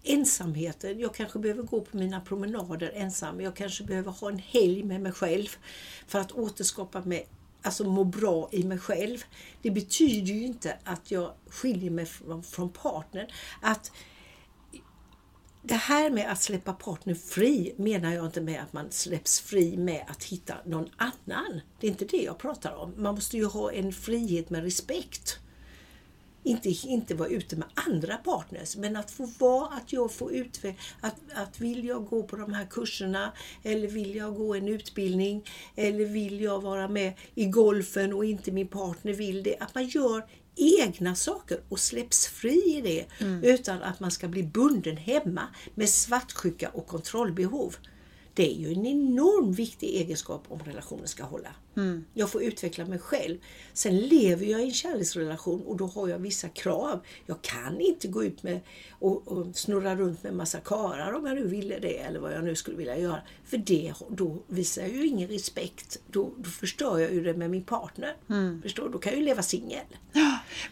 ensamheten. 0.03 1.01
Jag 1.01 1.15
kanske 1.15 1.39
behöver 1.39 1.63
gå 1.63 1.81
på 1.81 1.97
mina 1.97 2.21
promenader 2.21 2.93
ensam. 2.95 3.41
Jag 3.41 3.57
kanske 3.57 3.85
behöver 3.85 4.11
ha 4.11 4.29
en 4.29 4.39
helg 4.39 4.83
med 4.83 5.01
mig 5.01 5.13
själv 5.13 5.49
för 6.07 6.19
att 6.19 6.33
återskapa 6.33 7.01
mig 7.01 7.29
alltså 7.63 7.85
må 7.85 8.05
bra 8.05 8.49
i 8.53 8.65
mig 8.65 8.79
själv. 8.79 9.19
Det 9.63 9.71
betyder 9.71 10.33
ju 10.33 10.45
inte 10.45 10.79
att 10.85 11.11
jag 11.11 11.33
skiljer 11.49 11.91
mig 11.91 12.07
från, 12.07 12.43
från 12.43 12.69
partnern. 12.69 13.27
Att 13.61 13.93
det 15.63 15.75
här 15.75 16.11
med 16.11 16.33
att 16.33 16.43
släppa 16.43 16.73
partnern 16.73 17.17
fri 17.17 17.75
menar 17.77 18.13
jag 18.13 18.27
inte 18.27 18.41
med 18.41 18.63
att 18.63 18.73
man 18.73 18.91
släpps 18.91 19.41
fri 19.41 19.77
med 19.77 20.05
att 20.09 20.25
hitta 20.25 20.55
någon 20.65 20.89
annan. 20.97 21.61
Det 21.81 21.87
är 21.87 21.91
inte 21.91 22.05
det 22.05 22.23
jag 22.23 22.39
pratar 22.39 22.75
om. 22.75 22.95
Man 22.97 23.15
måste 23.15 23.37
ju 23.37 23.45
ha 23.45 23.73
en 23.73 23.93
frihet 23.93 24.51
med 24.51 24.63
respekt. 24.63 25.39
Inte, 26.45 26.69
inte 26.69 27.15
vara 27.15 27.29
ute 27.29 27.57
med 27.57 27.69
andra 27.75 28.17
partners, 28.17 28.77
men 28.77 28.97
att 28.97 29.11
få 29.11 29.29
vara, 29.39 29.67
att 29.67 29.93
jag 29.93 30.13
får 30.13 30.33
utveckla, 30.33 30.83
att, 31.01 31.17
att 31.35 31.61
vill 31.61 31.85
jag 31.85 32.07
gå 32.07 32.23
på 32.23 32.37
de 32.37 32.53
här 32.53 32.67
kurserna 32.71 33.33
eller 33.63 33.89
vill 33.89 34.15
jag 34.15 34.37
gå 34.37 34.55
en 34.55 34.69
utbildning 34.69 35.45
eller 35.77 36.05
vill 36.05 36.41
jag 36.41 36.63
vara 36.63 36.89
med 36.89 37.13
i 37.35 37.47
golfen 37.47 38.13
och 38.13 38.25
inte 38.25 38.53
min 38.53 38.69
partner 38.69 39.13
vill 39.13 39.43
det. 39.43 39.57
Att 39.61 39.75
man 39.75 39.87
gör 39.87 40.27
egna 40.57 41.15
saker 41.15 41.61
och 41.69 41.79
släpps 41.79 42.27
fri 42.27 42.77
i 42.77 42.81
det 42.81 43.07
utan 43.43 43.83
att 43.83 44.01
man 44.01 44.11
ska 44.11 44.29
bli 44.29 44.43
bunden 44.43 44.97
hemma 44.97 45.49
med 45.75 45.89
svartsjuka 45.89 46.69
och 46.69 46.87
kontrollbehov. 46.87 47.77
Det 48.35 48.53
är 48.53 48.57
ju 48.57 48.73
en 48.73 48.87
enormt 48.87 49.59
viktig 49.59 49.89
egenskap 49.89 50.45
om 50.49 50.61
relationen 50.65 51.09
ska 51.09 51.25
hålla. 51.25 51.55
Jag 52.15 52.31
får 52.31 52.43
utveckla 52.43 52.85
mig 52.85 52.99
själv. 52.99 53.39
Sen 53.73 53.99
lever 53.99 54.47
jag 54.47 54.61
i 54.61 54.65
en 54.65 54.73
kärleksrelation 54.73 55.63
och 55.63 55.77
då 55.77 55.87
har 55.87 56.09
jag 56.09 56.19
vissa 56.19 56.49
krav. 56.49 57.01
Jag 57.27 57.43
kan 57.43 57.81
inte 57.81 58.09
gå 58.09 58.25
ut 58.25 58.43
med 58.43 58.61
och, 58.91 59.29
och 59.29 59.57
snurra 59.57 59.97
runt 59.97 60.23
med 60.23 60.35
massa 60.35 60.61
karar 60.61 61.13
om 61.13 61.27
jag 61.27 61.35
nu 61.35 61.47
ville 61.47 61.79
det 61.79 61.99
eller 61.99 62.21
vad 62.21 62.33
jag 62.33 62.45
nu 62.45 62.55
skulle 62.55 62.77
vilja 62.77 62.99
göra. 62.99 63.21
För 63.45 63.57
det, 63.57 63.93
då 64.09 64.43
visar 64.47 64.83
jag 64.83 64.91
ju 64.91 65.07
ingen 65.07 65.29
respekt. 65.29 65.99
Då, 66.07 66.33
då 66.39 66.51
förstör 66.51 66.99
jag 66.99 67.13
ju 67.13 67.23
det 67.23 67.35
med 67.35 67.51
min 67.51 67.65
partner. 67.65 68.17
Förstår? 68.63 68.85
du? 68.85 68.91
Då 68.93 68.99
kan 68.99 69.13
jag 69.13 69.21
ju 69.21 69.25
leva 69.27 69.43
singel. 69.43 69.85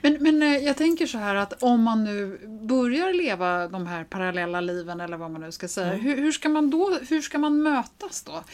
Men, 0.00 0.16
men 0.20 0.42
eh, 0.42 0.56
jag 0.58 0.76
tänker 0.76 1.06
så 1.06 1.18
här 1.18 1.34
att 1.34 1.62
om 1.62 1.82
man 1.82 2.04
nu 2.04 2.38
börjar 2.62 3.12
leva 3.12 3.68
de 3.68 3.86
här 3.86 4.04
parallella 4.04 4.60
liven 4.60 5.00
eller 5.00 5.16
vad 5.16 5.30
man 5.30 5.40
nu 5.40 5.52
ska 5.52 5.68
säga. 5.68 5.92
Hur, 5.92 6.16
hur 6.16 6.32
ska 6.32 6.48
man 6.48 6.70
då, 6.70 6.98
hur 7.08 7.22
ska 7.22 7.38
man 7.38 7.62
mötas 7.62 8.22
då? 8.22 8.44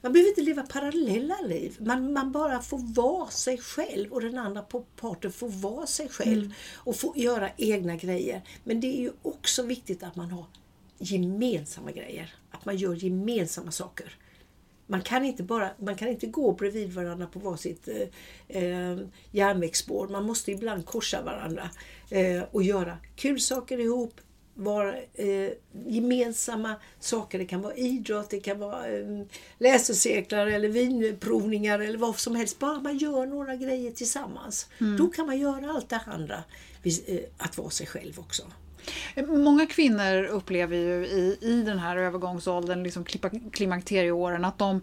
Man 0.00 0.12
behöver 0.12 0.28
inte 0.28 0.40
leva 0.40 0.62
parallella 0.62 1.40
liv. 1.40 1.76
Man, 1.80 2.12
man 2.12 2.32
bara 2.32 2.60
får 2.60 2.94
vara 2.94 3.30
sig 3.30 3.58
själv 3.58 4.12
och 4.12 4.20
den 4.20 4.38
andra 4.38 4.62
parten 4.96 5.32
får 5.32 5.48
vara 5.48 5.86
sig 5.86 6.08
själv 6.08 6.54
och 6.74 6.96
få 6.96 7.12
göra 7.16 7.50
egna 7.56 7.96
grejer. 7.96 8.42
Men 8.64 8.80
det 8.80 8.86
är 8.86 9.00
ju 9.00 9.12
också 9.22 9.62
viktigt 9.62 10.02
att 10.02 10.16
man 10.16 10.30
har 10.30 10.44
gemensamma 10.98 11.92
grejer. 11.92 12.34
Att 12.50 12.64
man 12.64 12.76
gör 12.76 12.94
gemensamma 12.94 13.70
saker. 13.70 14.16
Man 14.86 15.02
kan 15.02 15.24
inte, 15.24 15.42
bara, 15.42 15.70
man 15.78 15.96
kan 15.96 16.08
inte 16.08 16.26
gå 16.26 16.52
bredvid 16.52 16.92
varandra 16.92 17.26
på 17.26 17.38
varsitt 17.38 17.88
eh, 17.88 18.62
eh, 18.62 18.98
järnvägsspår. 19.30 20.08
Man 20.08 20.24
måste 20.24 20.52
ibland 20.52 20.86
korsa 20.86 21.22
varandra 21.22 21.70
eh, 22.10 22.42
och 22.50 22.62
göra 22.62 22.98
kul 23.16 23.40
saker 23.40 23.78
ihop. 23.78 24.20
Vara, 24.54 24.96
eh, 25.14 25.50
gemensamma 25.86 26.74
saker. 27.00 27.38
Det 27.38 27.44
kan 27.46 27.62
vara 27.62 27.74
idrott, 27.74 28.30
det 28.30 28.40
kan 28.40 28.58
vara 28.58 28.86
eh, 28.88 29.22
läsecirklar 29.58 30.46
eller 30.46 30.68
vinprovningar 30.68 31.78
eller 31.78 31.98
vad 31.98 32.18
som 32.18 32.36
helst. 32.36 32.58
Bara 32.58 32.80
man 32.80 32.98
gör 32.98 33.26
några 33.26 33.56
grejer 33.56 33.90
tillsammans. 33.92 34.66
Då 34.98 35.06
kan 35.06 35.26
man 35.26 35.38
göra 35.38 35.70
allt 35.70 35.88
det 35.88 36.00
andra. 36.06 36.42
eh, 37.06 37.18
Att 37.38 37.58
vara 37.58 37.70
sig 37.70 37.86
själv 37.86 38.18
också. 38.18 38.42
Många 39.28 39.66
kvinnor 39.66 40.24
upplever 40.24 40.76
ju 40.76 41.06
i, 41.06 41.38
i 41.40 41.62
den 41.62 41.78
här 41.78 41.96
övergångsåldern, 41.96 42.82
liksom 42.82 43.04
klimakterieåren, 43.52 44.44
att 44.44 44.58
de 44.58 44.80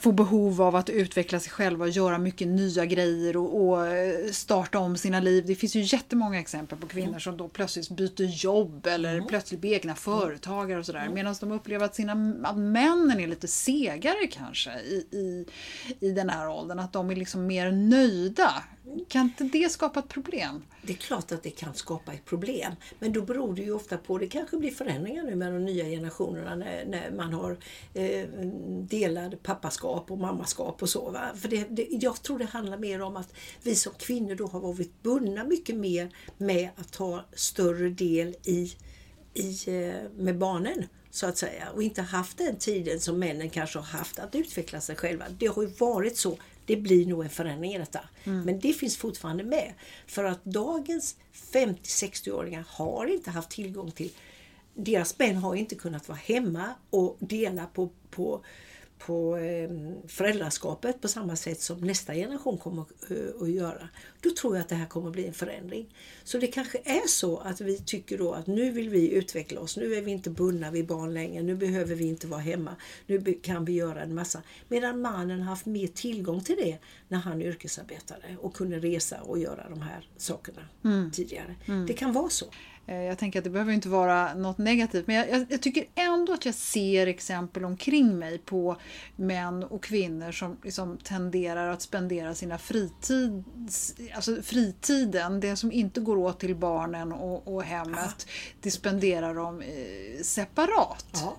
får 0.00 0.12
behov 0.12 0.62
av 0.62 0.76
att 0.76 0.90
utveckla 0.90 1.40
sig 1.40 1.52
själva 1.52 1.84
och 1.84 1.90
göra 1.90 2.18
mycket 2.18 2.48
nya 2.48 2.84
grejer 2.84 3.36
och, 3.36 3.62
och 3.62 3.86
eh, 3.86 4.30
starta 4.30 4.78
om 4.78 4.96
sina 4.96 5.20
liv. 5.20 5.44
Det 5.46 5.54
finns 5.54 5.76
ju 5.76 5.80
jättemånga 5.80 6.40
exempel 6.40 6.78
på 6.78 6.86
kvinnor 6.86 7.18
som 7.18 7.36
då 7.36 7.48
plötsligt 7.48 7.90
byter 7.90 8.44
jobb 8.44 8.86
eller 8.86 9.20
plötsligt 9.20 9.60
blir 9.60 9.72
egna 9.72 9.94
företagare 9.94 10.78
och 10.78 10.86
sådär. 10.86 11.08
Medan 11.14 11.34
de 11.40 11.52
upplever 11.52 11.84
att, 11.84 11.94
sina, 11.94 12.12
att 12.42 12.58
männen 12.58 13.20
är 13.20 13.26
lite 13.26 13.48
segare 13.48 14.26
kanske 14.26 14.70
i, 14.80 15.06
i, 15.12 15.46
i 16.00 16.10
den 16.10 16.30
här 16.30 16.48
åldern. 16.48 16.78
Att 16.78 16.92
de 16.92 17.10
är 17.10 17.16
liksom 17.16 17.46
mer 17.46 17.72
nöjda. 17.72 18.62
Kan 19.08 19.22
inte 19.22 19.44
det 19.44 19.72
skapa 19.72 20.00
ett 20.00 20.08
problem? 20.08 20.62
Det 20.82 20.92
är 20.92 20.96
klart 20.96 21.32
att 21.32 21.42
det 21.42 21.50
kan 21.50 21.74
skapa 21.74 22.12
ett 22.12 22.24
problem. 22.24 22.72
Men 22.98 23.12
då 23.12 23.22
beror 23.22 23.54
det 23.54 23.62
ju 23.62 23.72
ofta 23.72 23.96
på, 23.98 24.18
det 24.18 24.26
kanske 24.26 24.56
blir 24.56 24.70
förändringar 24.70 25.22
nu 25.22 25.34
med 25.34 25.52
de 25.52 25.64
nya 25.64 25.84
generationerna 25.84 26.54
när, 26.54 26.84
när 26.84 27.10
man 27.10 27.32
har 27.32 27.56
eh, 27.94 28.28
delad 28.80 29.42
pappaskap 29.42 30.10
och 30.10 30.18
mammaskap 30.18 30.82
och 30.82 30.88
så. 30.88 31.10
Va? 31.10 31.30
För 31.34 31.48
det, 31.48 31.66
det, 31.70 31.88
jag 31.90 32.22
tror 32.22 32.38
det 32.38 32.44
handlar 32.44 32.78
mer 32.78 33.02
om 33.02 33.16
att 33.16 33.34
vi 33.62 33.74
som 33.74 33.92
kvinnor 33.98 34.34
då 34.34 34.46
har 34.46 34.60
varit 34.60 35.02
bundna 35.02 35.44
mycket 35.44 35.76
mer 35.76 36.10
med 36.38 36.70
att 36.76 36.92
ta 36.92 37.24
större 37.32 37.88
del 37.88 38.36
i, 38.44 38.72
i, 39.34 39.48
eh, 39.66 40.10
med 40.16 40.38
barnen 40.38 40.86
så 41.10 41.26
att 41.26 41.38
säga 41.38 41.70
och 41.74 41.82
inte 41.82 42.02
haft 42.02 42.38
den 42.38 42.56
tiden 42.56 43.00
som 43.00 43.18
männen 43.18 43.50
kanske 43.50 43.78
har 43.78 43.98
haft 43.98 44.18
att 44.18 44.34
utveckla 44.34 44.80
sig 44.80 44.96
själva. 44.96 45.24
Det 45.38 45.46
har 45.46 45.62
ju 45.62 45.68
varit 45.68 46.16
så. 46.16 46.38
Det 46.66 46.76
blir 46.76 47.06
nog 47.06 47.24
en 47.24 47.30
förändring 47.30 47.74
i 47.74 47.78
detta. 47.78 48.00
Men 48.44 48.60
det 48.60 48.72
finns 48.72 48.96
fortfarande 48.96 49.44
med. 49.44 49.72
För 50.06 50.24
att 50.24 50.44
dagens 50.44 51.16
50-60-åringar 51.52 52.64
har 52.68 53.06
inte 53.06 53.30
haft 53.30 53.50
tillgång 53.50 53.90
till 53.90 54.10
deras 54.76 55.18
män 55.18 55.36
har 55.36 55.54
inte 55.54 55.74
kunnat 55.74 56.08
vara 56.08 56.18
hemma 56.18 56.74
och 56.90 57.16
dela 57.20 57.66
på, 57.66 57.90
på, 58.10 58.44
på 58.98 59.36
eh, 59.36 59.70
föräldraskapet 60.08 61.00
på 61.00 61.08
samma 61.08 61.36
sätt 61.36 61.60
som 61.60 61.80
nästa 61.80 62.14
generation 62.14 62.58
kommer 62.58 62.84
eh, 63.10 63.42
att 63.42 63.50
göra. 63.50 63.88
Då 64.20 64.30
tror 64.30 64.56
jag 64.56 64.62
att 64.62 64.68
det 64.68 64.74
här 64.74 64.86
kommer 64.86 65.06
att 65.06 65.12
bli 65.12 65.26
en 65.26 65.34
förändring. 65.34 65.94
Så 66.24 66.38
det 66.38 66.46
kanske 66.46 66.78
är 66.84 67.08
så 67.08 67.38
att 67.38 67.60
vi 67.60 67.78
tycker 67.78 68.18
då 68.18 68.32
att 68.32 68.46
nu 68.46 68.70
vill 68.70 68.88
vi 68.88 69.12
utveckla 69.12 69.60
oss. 69.60 69.76
Nu 69.76 69.94
är 69.94 70.02
vi 70.02 70.10
inte 70.10 70.30
bundna 70.30 70.70
vid 70.70 70.86
barn 70.86 71.14
längre. 71.14 71.42
Nu 71.42 71.54
behöver 71.54 71.94
vi 71.94 72.04
inte 72.04 72.26
vara 72.26 72.40
hemma. 72.40 72.76
Nu 73.06 73.38
kan 73.42 73.64
vi 73.64 73.72
göra 73.72 74.02
en 74.02 74.14
massa. 74.14 74.42
Medan 74.68 75.00
mannen 75.00 75.40
har 75.40 75.50
haft 75.50 75.66
mer 75.66 75.86
tillgång 75.86 76.40
till 76.40 76.56
det 76.56 76.78
när 77.08 77.18
han 77.18 77.42
yrkesarbetade 77.42 78.36
och 78.40 78.54
kunde 78.54 78.78
resa 78.78 79.20
och 79.22 79.38
göra 79.38 79.68
de 79.68 79.82
här 79.82 80.08
sakerna 80.16 80.62
tidigare. 81.12 81.54
Det 81.86 81.94
kan 81.94 82.12
vara 82.12 82.30
så. 82.30 82.46
Eh, 82.86 83.02
Jag 83.02 83.18
tänker 83.18 83.40
att 83.40 83.44
det 83.44 83.50
behöver 83.50 83.72
inte 83.72 83.88
vara 83.88 84.34
något 84.34 84.58
negativt, 84.58 85.06
men 85.06 85.16
jag, 85.16 85.46
jag, 85.48 85.62
tycker 85.62 85.86
ändå 85.94 86.32
att 86.32 86.46
jag 86.46 86.54
ser 86.54 87.06
exempel 87.06 87.64
omkring 87.64 88.18
mig 88.18 88.38
på 88.38 88.76
män 89.16 89.64
och 89.64 89.82
kvinnor 89.82 90.32
som 90.32 90.56
liksom 90.62 90.98
tenderar 90.98 91.68
att 91.68 91.82
spendera 91.82 92.34
sina 92.34 92.58
fritid, 92.58 93.44
alltså 94.14 94.42
fritiden, 94.42 95.40
det 95.40 95.56
som 95.56 95.72
inte 95.72 96.00
går 96.00 96.16
åt 96.16 96.40
till 96.40 96.54
barnen 96.56 97.12
och, 97.12 97.54
och 97.54 97.62
hemmet, 97.62 98.26
det 98.60 98.70
spenderar 98.70 99.34
de 99.34 99.60
eh, 99.62 100.22
separat. 100.22 101.06
Ja. 101.12 101.36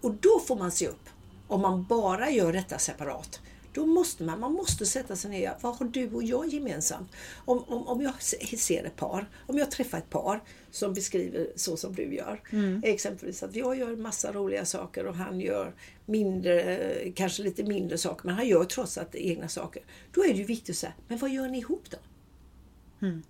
Och 0.00 0.14
då 0.14 0.40
får 0.46 0.56
man 0.56 0.70
se 0.70 0.88
upp. 0.88 1.08
Om 1.48 1.60
man 1.60 1.84
bara 1.84 2.30
gör 2.30 2.52
detta 2.52 2.78
separat. 2.78 3.40
Då 3.76 3.86
måste 3.86 4.24
man, 4.24 4.40
man 4.40 4.52
måste 4.52 4.86
sätta 4.86 5.16
sig 5.16 5.30
ner. 5.30 5.54
Vad 5.60 5.76
har 5.76 5.86
du 5.86 6.10
och 6.10 6.22
jag 6.22 6.46
gemensamt? 6.48 7.12
Om, 7.44 7.64
om, 7.68 7.86
om 7.88 8.02
jag 8.02 8.22
se- 8.22 8.56
ser 8.56 8.84
ett 8.84 8.96
par, 8.96 9.30
om 9.46 9.58
jag 9.58 9.70
träffar 9.70 9.98
ett 9.98 10.10
par 10.10 10.40
som 10.70 10.94
beskriver 10.94 11.52
så 11.56 11.76
som 11.76 11.94
du 11.94 12.14
gör. 12.14 12.40
Exempelvis 12.82 13.42
att 13.42 13.54
jag 13.56 13.78
gör 13.78 13.96
massa 13.96 14.32
roliga 14.32 14.64
saker 14.64 15.06
och 15.06 15.14
han 15.14 15.40
gör 15.40 15.74
mindre, 16.06 17.12
kanske 17.14 17.42
lite 17.42 17.64
mindre 17.64 17.98
saker, 17.98 18.26
men 18.26 18.34
han 18.34 18.48
gör 18.48 18.64
trots 18.64 18.98
allt 18.98 19.14
egna 19.14 19.48
saker. 19.48 19.82
Då 20.14 20.24
är 20.24 20.28
det 20.28 20.38
ju 20.38 20.44
viktigt 20.44 20.70
att 20.70 20.76
säga, 20.76 20.92
men 21.08 21.18
vad 21.18 21.30
gör 21.30 21.48
ni 21.48 21.58
ihop 21.58 21.84
då? 21.90 21.96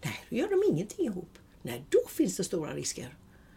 Nej, 0.04 0.24
då 0.30 0.36
gör 0.36 0.48
de 0.48 0.72
ingenting 0.74 1.06
ihop. 1.06 1.38
Nej, 1.62 1.84
då 1.90 1.98
finns 2.08 2.36
det 2.36 2.44
stora 2.44 2.74
risker 2.74 3.16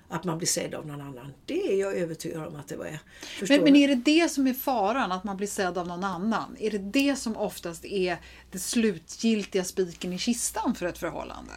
att 0.10 0.24
man 0.24 0.38
blir 0.38 0.48
sedd 0.48 0.76
av 0.76 0.88
någon 0.88 1.02
annan. 1.02 1.34
Det 1.46 1.74
är 1.74 1.80
jag 1.80 1.96
övertygad 1.96 2.48
om 2.48 2.56
att 2.56 2.68
det 2.68 2.76
är. 2.76 3.00
Förstår 3.40 3.56
Men, 3.56 3.64
men 3.64 3.76
är 3.76 3.88
det 3.88 3.96
det 3.96 4.30
som 4.32 4.48
är 4.48 4.54
faran, 4.54 5.12
att 5.12 5.24
man 5.24 5.38
blir 5.38 5.48
sedd 5.48 5.78
av 5.78 5.88
någon 5.88 6.04
annan? 6.04 6.58
Är 6.60 6.72
det 6.72 6.78
det 6.78 7.16
som 7.16 7.38
oftast 7.38 7.86
är 7.86 8.18
det 8.52 8.60
slutgiltiga 8.60 9.64
spiken 9.64 10.14
i 10.14 10.18
kistan 10.18 10.76
för 10.76 10.86
ett 10.86 10.98
förhållande? 10.98 11.52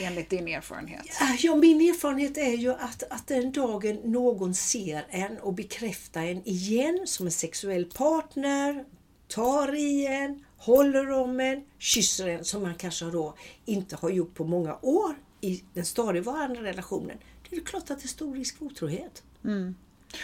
Enligt 0.00 0.30
din 0.30 0.48
erfarenhet? 0.48 1.06
Ja, 1.38 1.56
min 1.56 1.80
erfarenhet 1.80 2.38
är 2.38 2.56
ju 2.56 2.70
att, 2.70 3.02
att 3.10 3.26
den 3.26 3.52
dagen 3.52 3.98
någon 4.04 4.54
ser 4.54 5.06
en 5.10 5.38
och 5.38 5.54
bekräftar 5.54 6.22
en 6.22 6.48
igen 6.48 7.02
som 7.04 7.26
en 7.26 7.32
sexuell 7.32 7.84
partner, 7.84 8.84
tar 9.28 9.74
i 9.74 10.06
en, 10.06 10.44
håller 10.56 11.10
om 11.10 11.40
en, 11.40 11.64
kysser 11.78 12.28
en 12.28 12.44
som 12.44 12.62
man 12.62 12.74
kanske 12.74 13.04
då 13.04 13.34
inte 13.64 13.96
har 13.96 14.10
gjort 14.10 14.34
på 14.34 14.44
många 14.44 14.78
år 14.82 15.14
i 15.40 15.62
den 15.74 15.84
stadigvarande 15.84 16.62
relationen. 16.62 17.18
Det 17.52 17.58
är 17.58 17.64
klart 17.64 17.90
att 17.90 17.98
det 17.98 18.04
är 18.04 18.08
stor 18.08 18.34
risk 18.34 18.58
för 18.58 18.64
otrohet. 18.64 19.22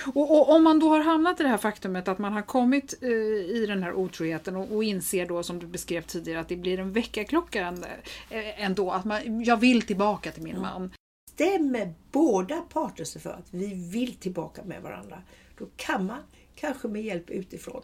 Och, 0.07 0.31
och 0.31 0.55
om 0.55 0.65
man 0.65 0.79
då 0.79 0.89
har 0.89 1.01
hamnat 1.01 1.41
i 1.41 1.43
det 1.43 1.49
här 1.49 1.59
faktumet 1.59 2.09
att 2.09 2.19
man 2.19 2.33
har 2.33 2.43
kommit 2.43 3.03
eh, 3.03 3.09
i 3.09 3.65
den 3.69 3.83
här 3.83 3.93
otroheten 3.93 4.57
och, 4.57 4.73
och 4.73 4.85
inser 4.85 5.27
då 5.27 5.43
som 5.43 5.59
du 5.59 5.67
beskrev 5.67 6.03
tidigare 6.03 6.41
att 6.41 6.49
det 6.49 6.57
blir 6.57 6.79
en 6.79 6.93
väckarklocka 6.93 7.67
ändå, 7.67 7.87
eh, 8.31 8.65
ändå 8.65 8.91
att 8.91 9.05
man, 9.05 9.45
jag 9.45 9.57
vill 9.57 9.83
tillbaka 9.83 10.33
till 10.33 10.43
min 10.43 10.61
man. 10.61 10.91
stämmer 11.31 11.95
båda 12.13 12.57
parter 12.57 13.05
sig 13.05 13.23
för 13.23 13.31
att 13.31 13.47
vi 13.51 13.91
vill 13.93 14.15
tillbaka 14.15 14.65
med 14.65 14.83
varandra, 14.83 15.23
då 15.59 15.67
kan 15.77 16.07
man 16.07 16.21
kanske 16.55 16.89
med 16.89 17.03
hjälp 17.03 17.31
utifrån 17.31 17.83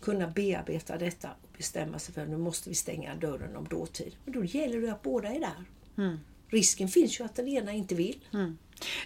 kunna 0.00 0.26
bearbeta 0.26 0.98
detta 0.98 1.28
och 1.42 1.56
bestämma 1.56 1.98
sig 1.98 2.14
för 2.14 2.22
att 2.22 2.28
nu 2.28 2.36
måste 2.36 2.68
vi 2.68 2.74
stänga 2.74 3.14
dörren 3.14 3.56
om 3.56 3.64
dåtid. 3.64 4.16
Men 4.24 4.34
då 4.34 4.44
gäller 4.44 4.80
det 4.80 4.92
att 4.92 5.02
båda 5.02 5.28
är 5.28 5.40
där. 5.40 5.64
risken 6.48 6.88
finns 6.88 7.20
ju 7.20 7.24
att 7.24 7.34
den 7.34 7.48
ena 7.48 7.72
inte 7.72 7.94
vill. 7.94 8.24
Mm. 8.32 8.58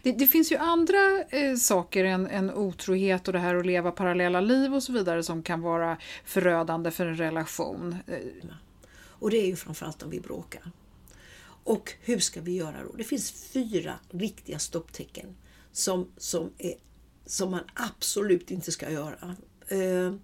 Det, 0.03 0.13
det, 0.13 0.27
finns 0.27 0.53
ju 0.53 0.57
andra 0.57 1.25
eh, 1.31 1.57
saker 1.57 2.05
än, 2.05 2.27
än 2.27 2.51
otrohet 2.51 3.27
och 3.29 3.33
det 3.33 3.39
här 3.39 3.55
att 3.55 3.67
leva 3.67 3.91
parallella 3.91 4.41
liv 4.41 4.75
och 4.75 4.83
så 4.83 4.93
vidare 4.93 5.23
som 5.23 5.43
kan 5.43 5.61
vara 5.61 5.97
förödande 6.25 6.91
för 6.91 7.07
en 7.07 7.17
relation. 7.17 7.97
Eh. 8.07 8.51
Och 8.93 9.31
det 9.31 9.37
är 9.37 9.47
ju 9.47 9.57
framförallt 9.57 10.03
om 10.03 10.11
vi 10.11 10.21
bråkar. 10.21 10.71
Och 11.65 11.93
hur 12.01 12.19
ska 12.19 12.41
vi 12.41 12.57
göra 12.57 12.85
då? 12.85 12.93
Det 12.97 13.05
finns 13.05 13.33
fyra 13.33 13.95
riktiga 14.11 14.59
stopptecken 14.59 15.37
som, 15.73 16.13
som, 16.17 16.53
är, 16.59 16.75
som 17.27 17.51
man 17.51 17.65
absolut 17.75 18.51
inte 18.51 18.73
ska 18.73 18.91
göra. 18.91 19.37
Eh, 19.69 20.15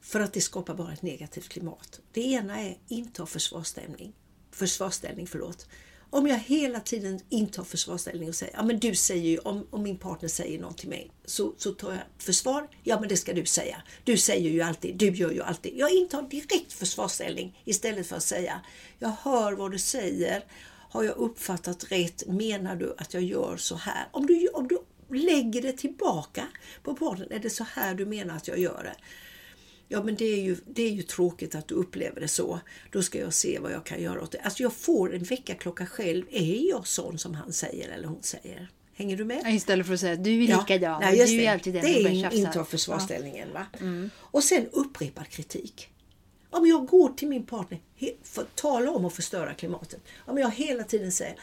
för 0.00 0.20
att 0.20 0.32
det 0.32 0.40
skapar 0.40 0.74
bara 0.74 0.92
ett 0.92 1.02
negativt 1.02 1.48
klimat. 1.48 2.00
Det 2.12 2.20
ena 2.20 2.60
är 2.60 2.78
inta 2.88 3.26
försvarsställning. 3.26 4.12
Försvarsställning, 4.50 5.26
förlåt. 5.26 5.66
Om 6.10 6.26
jag 6.26 6.38
hela 6.38 6.80
tiden 6.80 7.20
intar 7.28 7.64
försvarsställning 7.64 8.28
och 8.28 8.34
säger, 8.34 8.54
ja 8.56 8.64
men 8.64 8.78
du 8.78 8.94
säger 8.94 9.30
ju, 9.30 9.38
om, 9.38 9.66
om 9.70 9.82
min 9.82 9.98
partner 9.98 10.28
säger 10.28 10.60
något 10.60 10.78
till 10.78 10.88
mig, 10.88 11.10
så, 11.24 11.54
så 11.58 11.72
tar 11.72 11.92
jag 11.92 12.02
försvar. 12.18 12.68
Ja 12.82 13.00
men 13.00 13.08
det 13.08 13.16
ska 13.16 13.32
du 13.32 13.46
säga. 13.46 13.82
Du 14.04 14.16
säger 14.16 14.50
ju 14.50 14.62
alltid, 14.62 14.96
du 14.96 15.10
gör 15.10 15.30
ju 15.30 15.42
alltid. 15.42 15.72
Jag 15.76 15.90
intar 15.90 16.22
direkt 16.22 16.72
försvarsställning 16.72 17.62
istället 17.64 18.06
för 18.06 18.16
att 18.16 18.22
säga, 18.22 18.60
jag 18.98 19.12
hör 19.22 19.52
vad 19.52 19.70
du 19.70 19.78
säger. 19.78 20.44
Har 20.90 21.02
jag 21.02 21.16
uppfattat 21.16 21.92
rätt? 21.92 22.26
Menar 22.26 22.76
du 22.76 22.94
att 22.98 23.14
jag 23.14 23.22
gör 23.22 23.56
så 23.56 23.74
här? 23.76 24.08
Om 24.12 24.26
du, 24.26 24.48
om 24.48 24.68
du 24.68 24.78
lägger 25.16 25.62
det 25.62 25.72
tillbaka 25.72 26.46
på 26.82 26.94
partnern, 26.94 27.32
är 27.32 27.38
det 27.38 27.50
så 27.50 27.64
här 27.64 27.94
du 27.94 28.06
menar 28.06 28.36
att 28.36 28.48
jag 28.48 28.58
gör 28.58 28.82
det? 28.82 28.94
Ja 29.88 30.02
men 30.02 30.14
det 30.14 30.24
är, 30.24 30.42
ju, 30.42 30.56
det 30.66 30.82
är 30.82 30.90
ju 30.90 31.02
tråkigt 31.02 31.54
att 31.54 31.68
du 31.68 31.74
upplever 31.74 32.20
det 32.20 32.28
så. 32.28 32.60
Då 32.92 33.02
ska 33.02 33.18
jag 33.18 33.34
se 33.34 33.58
vad 33.58 33.72
jag 33.72 33.86
kan 33.86 34.02
göra 34.02 34.22
åt 34.22 34.32
det. 34.32 34.38
Alltså 34.38 34.62
jag 34.62 34.72
får 34.72 35.14
en 35.14 35.22
väckarklocka 35.22 35.86
själv. 35.86 36.24
Är 36.30 36.70
jag 36.70 36.86
sån 36.86 37.18
som 37.18 37.34
han 37.34 37.52
säger 37.52 37.88
eller 37.88 38.08
hon 38.08 38.22
säger? 38.22 38.70
Hänger 38.94 39.16
du 39.16 39.24
med? 39.24 39.54
Istället 39.54 39.86
för 39.86 39.94
att 39.94 40.00
säga 40.00 40.16
du 40.16 40.44
är 40.44 40.46
likadan. 40.46 40.80
Ja, 40.80 41.10
nej, 41.10 41.26
du 41.26 41.42
är 41.42 41.52
alltid 41.52 41.74
den 41.74 41.82
det 41.82 42.02
är 42.02 42.34
intar 42.34 42.64
försvarsställningen. 42.64 43.52
Va? 43.52 43.66
Mm. 43.80 44.10
Och 44.16 44.44
sen 44.44 44.66
upprepad 44.72 45.28
kritik. 45.28 45.88
Om 46.50 46.66
jag 46.66 46.86
går 46.86 47.08
till 47.08 47.28
min 47.28 47.46
partner, 47.46 47.80
för, 48.22 48.46
tala 48.54 48.90
om 48.90 49.04
att 49.04 49.14
förstöra 49.14 49.54
klimatet. 49.54 50.00
Om 50.18 50.38
jag 50.38 50.50
hela 50.50 50.84
tiden 50.84 51.12
säger 51.12 51.36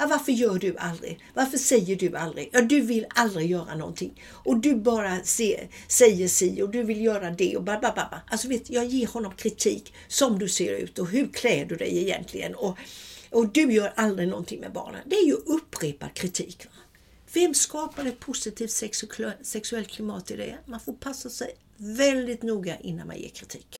Ja, 0.00 0.06
varför 0.06 0.32
gör 0.32 0.58
du 0.58 0.76
aldrig? 0.76 1.20
Varför 1.34 1.58
säger 1.58 1.96
du 1.96 2.16
aldrig? 2.16 2.48
Ja, 2.52 2.60
du 2.60 2.80
vill 2.80 3.06
aldrig 3.08 3.50
göra 3.50 3.74
någonting. 3.74 4.22
Och 4.32 4.56
du 4.56 4.74
bara 4.74 5.24
se, 5.24 5.68
säger 5.88 6.28
si 6.28 6.62
och 6.62 6.70
du 6.70 6.82
vill 6.82 7.00
göra 7.00 7.30
det 7.30 7.56
och 7.56 7.62
babababa. 7.62 8.22
Alltså 8.30 8.48
vet, 8.48 8.70
jag 8.70 8.86
ger 8.86 9.06
honom 9.06 9.34
kritik 9.34 9.94
som 10.08 10.38
du 10.38 10.48
ser 10.48 10.72
ut 10.72 10.98
och 10.98 11.08
hur 11.08 11.26
klär 11.26 11.64
du 11.64 11.76
dig 11.76 11.98
egentligen? 11.98 12.54
Och, 12.54 12.78
och 13.30 13.48
du 13.48 13.72
gör 13.72 13.92
aldrig 13.96 14.28
någonting 14.28 14.60
med 14.60 14.72
barnen. 14.72 15.00
Det 15.06 15.16
är 15.16 15.26
ju 15.26 15.34
upprepad 15.34 16.14
kritik. 16.14 16.64
Va? 16.64 16.80
Vem 17.32 17.54
skapar 17.54 18.04
ett 18.04 18.20
positivt 18.20 18.70
sexuellt 19.42 19.88
klimat 19.88 20.30
i 20.30 20.36
det? 20.36 20.58
Man 20.66 20.80
får 20.80 20.92
passa 20.92 21.30
sig 21.30 21.54
väldigt 21.76 22.42
noga 22.42 22.76
innan 22.80 23.06
man 23.06 23.18
ger 23.18 23.28
kritik. 23.28 23.79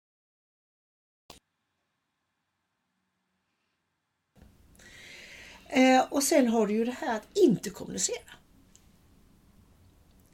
Eh, 5.71 6.05
och 6.09 6.23
sen 6.23 6.47
har 6.47 6.67
du 6.67 6.73
ju 6.73 6.85
det 6.85 6.95
här 6.99 7.15
att 7.15 7.37
inte 7.37 7.69
kommunicera. 7.69 8.31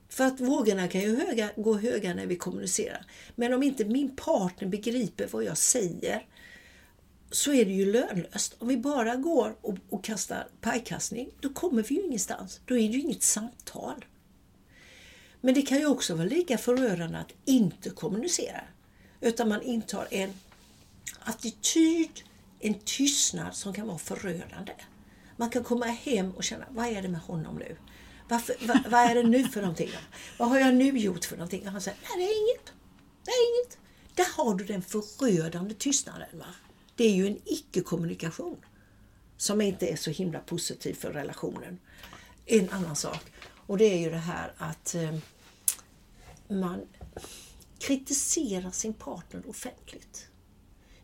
För 0.10 0.24
att 0.24 0.42
vågorna 0.42 0.88
kan 0.88 1.02
ju 1.02 1.16
höga, 1.16 1.50
gå 1.56 1.78
höga 1.78 2.14
när 2.14 2.26
vi 2.26 2.36
kommunicerar. 2.36 3.06
Men 3.36 3.54
om 3.54 3.64
inte 3.64 3.86
min 3.86 4.16
partner 4.16 4.68
begriper 4.68 5.28
vad 5.32 5.44
jag 5.44 5.58
säger 5.58 6.26
så 7.32 7.54
är 7.54 7.66
det 7.66 7.72
ju 7.72 7.92
lönlöst. 7.92 8.56
Om 8.60 8.68
vi 8.68 8.78
bara 8.78 9.16
går 9.16 9.56
och, 9.62 9.78
och 9.90 10.04
kastar 10.04 10.48
pajkastning, 10.62 11.30
då 11.40 11.50
kommer 11.50 11.84
vi 11.84 11.96
ju 11.96 12.02
ingenstans. 12.02 12.62
Då 12.66 12.78
är 12.78 12.88
det 12.88 12.94
ju 12.94 13.00
inget 13.00 13.24
samtal. 13.24 14.06
Men 15.42 15.54
det 15.54 15.62
kan 15.62 15.78
ju 15.78 15.86
också 15.86 16.16
vara 16.16 16.28
lika 16.28 16.58
förödande 16.58 17.18
att 17.18 17.34
inte 17.46 17.90
kommunicera. 17.90 18.62
Utan 19.22 19.50
man 19.50 19.62
intar 19.62 20.08
en 20.12 20.34
attityd, 21.20 22.10
en 22.60 22.74
tystnad 22.74 23.56
som 23.56 23.74
kan 23.74 23.88
vara 23.88 23.98
förödande. 23.98 24.74
Man 25.38 25.50
kan 25.50 25.64
komma 25.64 25.86
hem 25.86 26.32
och 26.32 26.44
känna, 26.44 26.66
vad 26.70 26.86
är 26.86 27.02
det 27.02 27.10
med 27.10 27.22
honom 27.22 27.56
nu? 27.56 27.78
Varför, 28.30 28.56
vad, 28.62 28.92
vad 28.92 29.02
är 29.02 29.16
det 29.16 29.24
nu 29.24 29.44
för 29.44 29.62
någonting? 29.62 29.90
Vad 30.38 30.50
har 30.50 30.60
jag 30.60 30.76
nu 30.76 30.98
gjort 30.98 31.26
för 31.26 31.38
någonting? 31.38 31.66
Och 31.66 31.72
han 31.72 31.82
säger, 31.82 31.98
nej 32.02 32.18
det 32.18 32.24
är 32.24 32.42
inget. 32.42 32.74
Det 33.24 33.32
är 33.32 33.60
inget. 33.60 33.78
Där 34.16 34.28
har 34.36 34.56
du 34.56 34.66
den 34.66 34.82
förödande 34.82 35.74
tystnaden. 35.74 36.28
Va? 36.34 36.46
Det 36.96 37.04
är 37.04 37.14
ju 37.14 37.28
en 37.28 37.40
icke-kommunikation 37.46 38.58
som 39.38 39.62
inte 39.62 39.88
är 39.88 39.96
så 39.96 40.10
himla 40.10 40.40
positiv 40.40 40.94
för 40.94 41.12
relationen. 41.12 41.80
En 42.46 42.70
annan 42.70 42.96
sak, 42.96 43.22
och 43.68 43.78
det 43.78 43.86
är 43.86 43.98
ju 43.98 44.10
det 44.10 44.18
här 44.18 44.54
att 44.58 44.96
eh, 44.96 45.18
man 46.48 46.82
kritiserar 47.80 48.72
sin 48.72 48.94
partner 48.94 49.50
offentligt. 49.50 50.28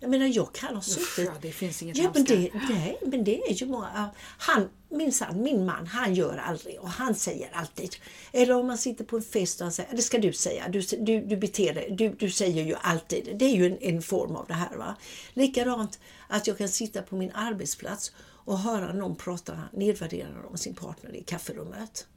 Jag 0.03 0.09
menar, 0.09 0.25
jag 0.25 0.53
kan 0.53 0.75
ha 0.75 0.81
suttit... 0.81 1.25
Ja, 1.25 1.31
det 1.41 1.51
finns 1.51 1.81
inget 1.81 1.97
ja, 1.97 2.11
men 2.13 2.23
det, 2.23 2.49
nej, 2.69 2.97
men 3.05 3.23
det 3.23 3.41
är 3.49 3.53
ju 3.53 3.65
många... 3.65 4.09
Han, 4.37 4.69
minsann, 4.89 5.43
min 5.43 5.65
man, 5.65 5.87
han 5.87 6.13
gör 6.15 6.37
aldrig 6.37 6.79
och 6.79 6.89
han 6.89 7.15
säger 7.15 7.49
alltid. 7.53 7.95
Eller 8.31 8.55
om 8.55 8.67
man 8.67 8.77
sitter 8.77 9.05
på 9.05 9.17
en 9.17 9.23
fest 9.23 9.61
och 9.61 9.65
han 9.65 9.71
säger, 9.71 9.95
det 9.95 10.01
ska 10.01 10.17
du 10.17 10.33
säga, 10.33 10.67
du, 10.69 10.81
du, 10.81 11.21
du 11.21 11.37
beter 11.37 11.73
dig, 11.73 11.95
du, 11.97 12.09
du 12.09 12.31
säger 12.31 12.63
ju 12.63 12.75
alltid. 12.81 13.37
Det 13.37 13.45
är 13.45 13.55
ju 13.55 13.65
en, 13.65 13.77
en 13.77 14.01
form 14.01 14.35
av 14.35 14.45
det 14.47 14.53
här. 14.53 14.77
va. 14.77 14.95
Likadant 15.33 15.99
att 16.27 16.47
jag 16.47 16.57
kan 16.57 16.69
sitta 16.69 17.01
på 17.01 17.15
min 17.15 17.31
arbetsplats 17.31 18.11
och 18.21 18.59
höra 18.59 18.93
någon 18.93 19.15
prata 19.15 19.59
nedvärderande 19.73 20.47
om 20.47 20.57
sin 20.57 20.75
partner 20.75 21.15
i 21.15 21.23
kafferummet. 21.23 22.07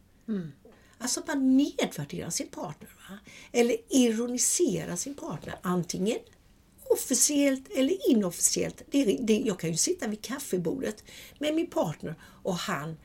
Alltså 0.99 1.23
man 1.27 1.57
nedvärderar 1.57 2.31
sin 2.31 2.49
partner. 2.49 2.91
Va? 3.09 3.19
Eller 3.53 3.77
ironiserar 3.89 4.97
sin 4.97 5.15
partner. 5.15 5.59
Antingen 5.63 6.19
officiellt 6.97 7.69
eller 7.77 8.11
inofficiellt. 8.11 8.83
Det, 8.91 8.99
är- 9.03 9.23
det, 9.23 9.39
jag 9.39 9.59
kan 9.61 9.71
ju 9.71 9.77
sitta 9.77 10.07
vid 10.09 10.23
kaffebordet 10.23 11.05
med 11.39 11.55
min 11.55 11.67
partner 11.67 12.15
och 12.23 12.55
han, 12.55 12.97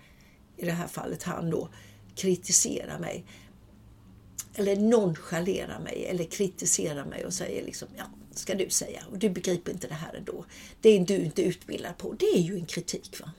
i 0.58 0.66
det 0.66 0.72
här 0.72 0.88
fallet 0.88 1.24
han 1.24 1.50
då, 1.50 1.70
kritiserar 2.16 3.00
mig. 3.00 3.26
Eller 4.56 4.76
nonchalerar 4.76 5.80
mig 5.80 6.06
eller 6.06 6.24
kritiserar 6.24 7.06
mig 7.06 7.26
och 7.26 7.34
säger 7.34 7.66
liksom, 7.66 7.88
ja, 7.98 8.04
ska 8.32 8.56
du 8.56 8.70
säga, 8.70 9.04
och 9.12 9.18
du 9.18 9.30
begriper 9.30 9.72
inte 9.72 9.88
det 9.88 9.94
här 9.94 10.14
ändå. 10.14 10.46
Det 10.82 10.90
är 10.90 11.00
du 11.00 11.18
inte 11.18 11.42
utbildad 11.42 11.98
på. 11.98 12.14
Det 12.14 12.26
är 12.26 12.40
ju 12.42 12.56
en 12.56 12.66
kritik. 12.66 13.20
va 13.20 13.32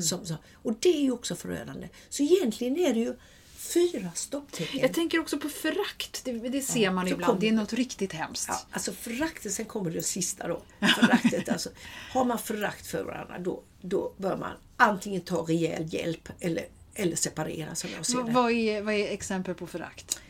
som, 0.00 0.26
så. 0.26 0.34
Och 0.52 0.74
det 0.80 0.88
är 0.88 1.00
ju 1.02 1.10
också 1.12 1.36
förödande. 1.36 1.88
Så 2.08 2.22
egentligen 2.22 2.76
är 2.76 2.94
det 2.94 3.00
ju 3.00 3.14
fyra 3.60 4.10
stopptecken. 4.14 4.80
Jag 4.80 4.94
tänker 4.94 5.20
också 5.20 5.38
på 5.38 5.48
förakt. 5.48 6.24
Det, 6.24 6.32
det 6.32 6.60
ser 6.62 6.90
man 6.90 7.06
så 7.06 7.12
ibland. 7.12 7.30
kom- 7.32 7.40
Det 7.40 7.48
är 7.48 7.52
något 7.52 7.72
riktigt 7.72 8.12
hemskt. 8.12 8.46
Ja, 8.48 8.60
alltså 8.70 8.92
föraktet, 8.92 9.52
sen 9.52 9.64
kommer 9.64 9.90
det 9.90 10.02
sista 10.02 10.48
då. 10.48 10.62
Föraktet, 11.00 11.48
alltså, 11.48 11.70
har 12.12 12.24
man 12.24 12.38
förakt 12.38 12.86
för 12.86 13.04
varandra 13.04 13.38
då, 13.38 13.62
då 13.80 14.12
bör 14.16 14.36
man 14.36 14.52
antingen 14.76 15.20
ta 15.20 15.36
rejäl 15.36 15.94
hjälp 15.94 16.28
eller, 16.40 16.64
eller 16.94 17.16
separera 17.16 17.74
som 17.74 17.90
jag 17.96 18.06
ser 18.06 18.22
det. 18.22 18.32
vad, 18.32 18.52
är, 18.52 18.82
vad 18.82 18.94
är 18.94 19.08
exempel 19.12 19.54
på 19.54 19.66
förakt? 19.66 20.20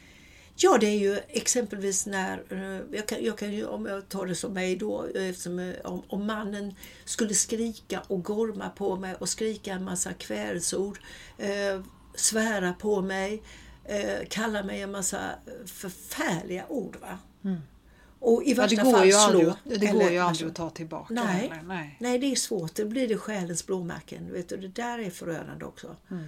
Ja, 0.56 0.78
det 0.80 0.86
är 0.86 0.98
ju 0.98 1.18
exempelvis 1.28 2.06
när, 2.06 2.42
eh, 2.50 2.96
jag 2.96 3.08
kan, 3.08 3.24
jag 3.24 3.38
kan 3.38 3.52
ju, 3.52 3.66
om 3.66 3.86
jag 3.86 4.08
tar 4.08 4.26
det 4.26 4.34
som 4.34 4.52
mig 4.52 4.76
då, 4.76 5.06
eh, 5.14 5.28
eftersom, 5.28 5.58
eh, 5.58 5.74
om, 5.84 6.02
om 6.08 6.26
mannen 6.26 6.74
skulle 7.04 7.34
skrika 7.34 8.02
och 8.06 8.22
gorma 8.24 8.68
på 8.70 8.96
mig 8.96 9.14
och 9.14 9.28
skrika 9.28 9.72
en 9.72 9.84
massa 9.84 10.12
kvällsord, 10.12 10.98
eh, 11.38 11.80
svära 12.14 12.72
på 12.72 13.02
mig, 13.02 13.42
eh, 13.84 14.26
kalla 14.28 14.62
mig 14.62 14.82
en 14.82 14.90
massa 14.90 15.20
förfärliga 15.66 16.64
ord. 16.68 16.96
Va? 17.00 17.18
Och 18.22 18.42
i 18.42 18.52
Mm. 18.52 18.62
Ja, 18.62 18.66
det 18.68 18.76
värsta 18.76 18.82
går 18.84 18.92
fall 18.92 19.06
ju 19.06 19.12
slå. 19.12 19.20
aldrig, 19.22 19.80
det 19.80 19.86
går 19.86 20.00
eller- 20.00 20.10
ju 20.10 20.18
aldrig 20.18 20.48
att 20.48 20.54
ta 20.54 20.70
tillbaka. 20.70 21.14
Nej, 21.14 21.24
heller. 21.48 21.62
Nej. 21.62 21.96
nej, 22.00 22.18
det 22.18 22.26
är 22.26 22.36
svårt. 22.36 22.74
Det 22.74 22.84
blir 22.84 23.08
det 23.08 23.16
själens 23.16 23.66
blåmärken. 23.66 24.32
Vet 24.32 24.48
du, 24.48 24.56
det 24.56 24.68
där 24.68 24.98
är 24.98 25.10
förödande 25.10 25.64
också. 25.64 25.96
Mm. 26.10 26.24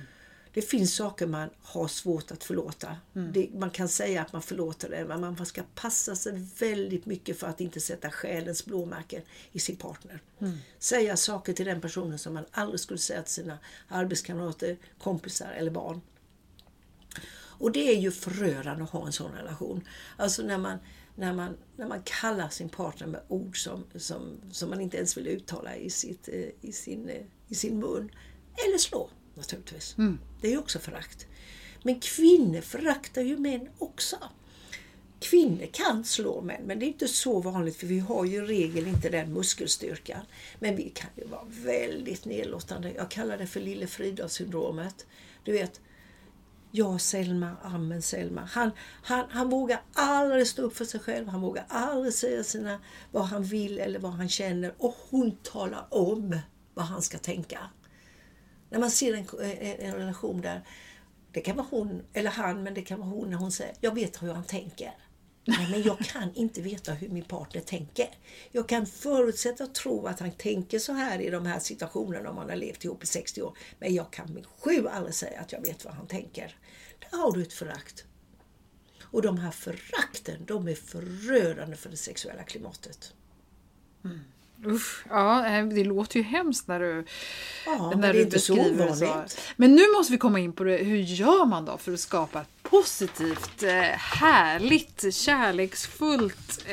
Det 0.54 0.62
finns 0.62 0.94
saker 0.94 1.26
man 1.26 1.50
har 1.62 1.88
svårt 1.88 2.30
att 2.30 2.44
förlåta. 2.44 2.96
Mm. 3.14 3.32
Det, 3.32 3.48
man 3.54 3.70
kan 3.70 3.88
säga 3.88 4.22
att 4.22 4.32
man 4.32 4.42
förlåter 4.42 4.90
det, 4.90 5.04
men 5.04 5.20
man 5.20 5.46
ska 5.46 5.62
passa 5.74 6.16
sig 6.16 6.46
väldigt 6.58 7.06
mycket 7.06 7.38
för 7.38 7.46
att 7.46 7.60
inte 7.60 7.80
sätta 7.80 8.10
själens 8.10 8.64
blåmärken 8.64 9.22
i 9.52 9.58
sin 9.58 9.76
partner. 9.76 10.20
Mm. 10.38 10.58
Säga 10.78 11.16
saker 11.16 11.52
till 11.52 11.66
den 11.66 11.80
personen 11.80 12.18
som 12.18 12.34
man 12.34 12.44
aldrig 12.50 12.80
skulle 12.80 12.98
säga 12.98 13.22
till 13.22 13.32
sina 13.32 13.58
arbetskamrater, 13.88 14.76
kompisar 14.98 15.52
eller 15.52 15.70
barn. 15.70 16.00
Och 17.34 17.72
det 17.72 17.96
är 17.96 18.00
ju 18.00 18.10
förödande 18.10 18.84
att 18.84 18.90
ha 18.90 19.06
en 19.06 19.12
sån 19.12 19.32
relation. 19.32 19.88
Alltså 20.16 20.42
när 20.42 20.58
man, 20.58 20.78
när 21.14 21.32
man, 21.32 21.56
när 21.76 21.88
man 21.88 22.02
kallar 22.04 22.48
sin 22.48 22.68
partner 22.68 23.06
med 23.06 23.20
ord 23.28 23.64
som, 23.64 23.84
som, 23.94 24.40
som 24.52 24.70
man 24.70 24.80
inte 24.80 24.96
ens 24.96 25.16
vill 25.16 25.26
uttala 25.26 25.76
i, 25.76 25.90
sitt, 25.90 26.28
eh, 26.28 26.48
i, 26.60 26.72
sin, 26.72 27.08
eh, 27.08 27.22
i 27.48 27.54
sin 27.54 27.78
mun. 27.78 28.10
Eller 28.66 28.78
slå 28.78 29.10
naturligtvis. 29.34 29.94
Det 30.40 30.46
är 30.46 30.50
ju 30.52 30.58
också 30.58 30.78
förakt. 30.78 31.26
Men 31.82 32.00
kvinnor 32.00 32.60
föraktar 32.60 33.22
ju 33.22 33.38
män 33.38 33.68
också. 33.78 34.16
Kvinnor 35.20 35.66
kan 35.72 36.04
slå 36.04 36.40
män, 36.40 36.62
men 36.66 36.78
det 36.78 36.84
är 36.84 36.88
inte 36.88 37.08
så 37.08 37.40
vanligt 37.40 37.76
för 37.76 37.86
vi 37.86 37.98
har 37.98 38.24
ju 38.24 38.36
i 38.36 38.46
regel 38.46 38.86
inte 38.86 39.08
den 39.08 39.32
muskelstyrkan. 39.32 40.20
Men 40.58 40.76
vi 40.76 40.90
kan 40.90 41.10
ju 41.16 41.26
vara 41.26 41.44
väldigt 41.48 42.24
nedlåtande. 42.24 42.92
Jag 42.92 43.10
kallar 43.10 43.38
det 43.38 43.46
för 43.46 43.60
lille 43.60 43.86
Frida-syndromet. 43.86 45.06
Du 45.44 45.52
vet, 45.52 45.80
Ja, 46.74 46.98
Selma, 46.98 47.56
amen 47.62 48.02
Selma. 48.02 48.48
Han, 48.52 48.70
han, 49.02 49.24
han 49.30 49.50
vågar 49.50 49.82
aldrig 49.92 50.46
stå 50.46 50.62
upp 50.62 50.76
för 50.76 50.84
sig 50.84 51.00
själv. 51.00 51.28
Han 51.28 51.40
vågar 51.40 51.64
aldrig 51.68 52.14
säga 52.14 52.44
sina, 52.44 52.80
vad 53.10 53.24
han 53.24 53.44
vill 53.44 53.78
eller 53.78 53.98
vad 53.98 54.12
han 54.12 54.28
känner. 54.28 54.74
Och 54.78 54.96
hon 55.10 55.36
talar 55.42 55.86
om 55.90 56.38
vad 56.74 56.84
han 56.84 57.02
ska 57.02 57.18
tänka. 57.18 57.58
När 58.72 58.78
man 58.78 58.90
ser 58.90 59.14
en, 59.14 59.26
en, 59.40 59.80
en 59.80 59.94
relation 59.94 60.40
där, 60.40 60.62
det 61.32 61.40
kan 61.40 61.56
vara 61.56 61.66
hon 61.70 62.02
eller 62.12 62.30
han, 62.30 62.62
men 62.62 62.74
det 62.74 62.82
kan 62.82 62.98
vara 62.98 63.08
hon 63.08 63.30
när 63.30 63.36
hon 63.36 63.52
säger 63.52 63.74
jag 63.80 63.94
vet 63.94 64.22
hur 64.22 64.32
han 64.32 64.44
tänker. 64.44 64.94
Nej, 65.44 65.68
men 65.70 65.82
jag 65.82 65.98
kan 65.98 66.34
inte 66.34 66.62
veta 66.62 66.92
hur 66.92 67.08
min 67.08 67.24
partner 67.24 67.60
tänker. 67.60 68.08
Jag 68.50 68.68
kan 68.68 68.86
förutsätta 68.86 69.64
och 69.64 69.74
tro 69.74 70.06
att 70.06 70.20
han 70.20 70.30
tänker 70.30 70.78
så 70.78 70.92
här 70.92 71.20
i 71.20 71.30
de 71.30 71.46
här 71.46 71.58
situationerna 71.58 72.30
om 72.30 72.36
man 72.36 72.48
har 72.48 72.56
levt 72.56 72.84
ihop 72.84 73.02
i 73.02 73.06
60 73.06 73.42
år. 73.42 73.56
Men 73.78 73.94
jag 73.94 74.10
kan 74.12 74.32
med 74.32 74.46
sju 74.46 74.88
aldrig 74.88 75.14
säga 75.14 75.40
att 75.40 75.52
jag 75.52 75.60
vet 75.60 75.84
vad 75.84 75.94
han 75.94 76.06
tänker. 76.06 76.56
Där 77.10 77.18
har 77.18 77.32
du 77.32 77.42
ett 77.42 77.52
förakt. 77.52 78.04
Och 79.02 79.22
de 79.22 79.38
här 79.38 79.50
förakten, 79.50 80.44
de 80.46 80.68
är 80.68 80.74
förödande 80.74 81.76
för 81.76 81.90
det 81.90 81.96
sexuella 81.96 82.42
klimatet. 82.42 83.14
Mm. 84.04 84.20
Usch, 84.66 85.04
ja, 85.08 85.46
eh, 85.46 85.66
det 85.66 85.84
låter 85.84 86.16
ju 86.16 86.22
hemskt 86.22 86.68
när 86.68 86.80
du, 86.80 87.04
Ja, 87.66 87.90
men 87.90 88.00
när 88.00 88.12
du 88.12 88.22
så 88.22 88.28
beskriver 88.30 88.86
det 88.86 88.92
ovanligt. 88.92 89.40
Men 89.56 89.74
nu 89.74 89.82
måste 89.96 90.12
vi 90.12 90.18
komma 90.18 90.40
in 90.40 90.52
på 90.52 90.64
det. 90.64 90.76
Hur 90.76 90.96
gör 90.96 91.44
man 91.46 91.64
då 91.64 91.78
för 91.78 91.92
att 91.92 92.00
skapa 92.00 92.40
ett 92.40 92.62
positivt, 92.62 93.62
eh, 93.62 93.72
härligt, 93.98 95.14
kärleksfullt, 95.14 96.64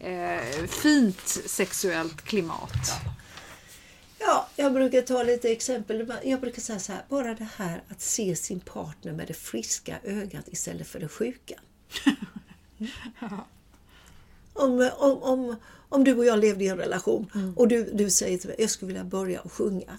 eh, 0.00 0.66
fint 0.68 1.28
sexuellt 1.46 2.22
klimat? 2.22 2.72
Ja, 4.18 4.48
jag 4.56 4.72
brukar 4.72 5.02
ta 5.02 5.22
lite 5.22 5.48
exempel. 5.48 6.12
Jag 6.24 6.40
brukar 6.40 6.62
säga 6.62 6.78
så 6.78 6.92
här, 6.92 7.02
bara 7.08 7.34
det 7.34 7.48
här 7.56 7.82
att 7.88 8.00
se 8.00 8.36
sin 8.36 8.60
partner 8.60 9.12
med 9.12 9.26
det 9.26 9.34
friska 9.34 9.98
ögat 10.02 10.48
istället 10.48 10.88
för 10.88 11.00
det 11.00 11.08
sjuka. 11.08 11.60
Om, 14.58 14.90
om, 14.98 15.22
om, 15.22 15.56
om 15.88 16.04
du 16.04 16.14
och 16.14 16.24
jag 16.24 16.38
levde 16.38 16.64
i 16.64 16.68
en 16.68 16.78
relation 16.78 17.52
och 17.56 17.68
du, 17.68 17.90
du 17.92 18.10
säger 18.10 18.38
till 18.38 18.48
mig, 18.48 18.56
jag 18.58 18.70
skulle 18.70 18.86
vilja 18.86 19.04
börja 19.04 19.40
att 19.40 19.52
sjunga. 19.52 19.98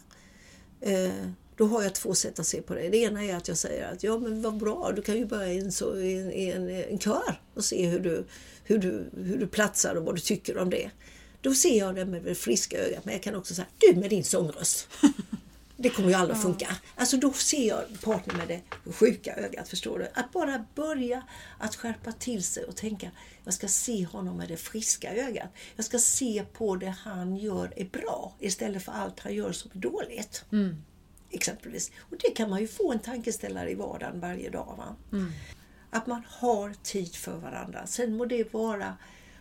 Eh, 0.82 1.12
då 1.56 1.66
har 1.66 1.84
jag 1.84 1.96
två 1.96 2.14
sätt 2.14 2.40
att 2.40 2.48
se 2.48 2.62
på 2.62 2.74
det. 2.76 2.90
Det 2.90 2.98
ena 2.98 3.24
är 3.24 3.36
att 3.36 3.48
jag 3.48 3.58
säger 3.58 3.92
att 3.92 4.04
ja 4.04 4.18
men 4.18 4.42
vad 4.42 4.58
bra, 4.58 4.92
du 4.96 5.02
kan 5.02 5.18
ju 5.18 5.26
börja 5.26 5.54
i 5.54 5.60
en, 5.60 5.72
så, 5.72 5.98
i 5.98 6.20
en, 6.20 6.32
i 6.32 6.50
en, 6.50 6.70
en 6.70 7.00
kör 7.00 7.42
och 7.54 7.66
se 7.66 7.88
hur 7.88 8.00
du, 8.00 8.26
hur, 8.64 8.78
du, 8.78 9.10
hur 9.24 9.38
du 9.38 9.48
platsar 9.48 9.96
och 9.96 10.06
vad 10.06 10.16
du 10.16 10.20
tycker 10.20 10.58
om 10.58 10.70
det. 10.70 10.90
Då 11.42 11.54
ser 11.54 11.78
jag 11.78 11.96
det 11.96 12.06
med 12.06 12.24
det 12.24 12.36
friska 12.36 12.78
ögat, 12.78 13.06
men 13.06 13.14
jag 13.14 13.24
kan 13.24 13.36
också 13.36 13.54
säga 13.54 13.68
du 13.78 14.00
med 14.00 14.10
din 14.10 14.24
sångröst. 14.24 14.88
Det 15.82 15.90
kommer 15.90 16.10
ju 16.10 16.16
aldrig 16.16 16.38
att 16.38 16.44
funka. 16.44 16.68
Alltså 16.96 17.18
då 17.18 17.34
ser 17.34 17.68
jag 17.68 18.02
partnern 18.02 18.38
med 18.38 18.48
det 18.48 18.92
sjuka 18.92 19.36
ögat, 19.36 19.70
förstår 19.70 20.00
du? 20.00 20.08
Att 20.14 20.32
bara 20.32 20.66
börja 20.76 21.24
att 21.58 21.76
skärpa 21.76 22.12
till 22.12 22.44
sig 22.44 22.64
och 22.64 22.76
tänka, 22.76 23.12
jag 23.44 23.54
ska 23.54 23.68
se 23.68 24.06
honom 24.06 24.38
med 24.38 24.48
det 24.48 24.58
friska 24.58 25.14
ögat. 25.14 25.50
Jag 25.76 25.86
ska 25.86 26.00
se 26.00 26.46
på 26.54 26.76
det 26.76 26.96
han 27.04 27.38
gör 27.38 27.74
är 27.76 27.86
bra 27.86 28.34
istället 28.40 28.84
för 28.84 28.92
allt 28.92 29.20
han 29.20 29.34
gör 29.34 29.52
som 29.52 29.72
är 29.74 29.78
dåligt. 29.78 30.46
Exempelvis. 31.30 31.92
Och 32.00 32.18
det 32.20 32.30
kan 32.30 32.50
man 32.50 32.60
ju 32.60 32.68
få 32.68 32.92
en 32.92 33.00
tankeställare 33.00 33.72
i 33.72 33.76
vardagen 33.76 34.20
varje 34.20 34.50
dag. 34.50 34.76
Va? 34.78 34.96
Att 35.90 36.08
man 36.08 36.22
har 36.28 36.74
tid 36.84 37.16
för 37.16 37.38
varandra. 37.38 37.88
Sen 37.88 38.18
må 38.18 38.26
det 38.26 38.54
vara 38.54 38.98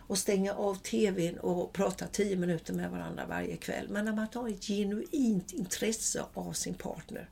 och 0.09 0.19
stänga 0.19 0.55
av 0.55 0.75
TVn 0.75 1.39
och 1.39 1.73
prata 1.73 2.07
tio 2.07 2.37
minuter 2.37 2.75
med 2.75 2.91
varandra 2.91 3.27
varje 3.27 3.57
kväll. 3.57 3.89
Men 3.89 4.05
när 4.05 4.13
man 4.13 4.27
har 4.35 4.49
ett 4.49 4.65
genuint 4.65 5.53
intresse 5.53 6.25
av 6.35 6.53
sin 6.53 6.75
partner 6.75 7.29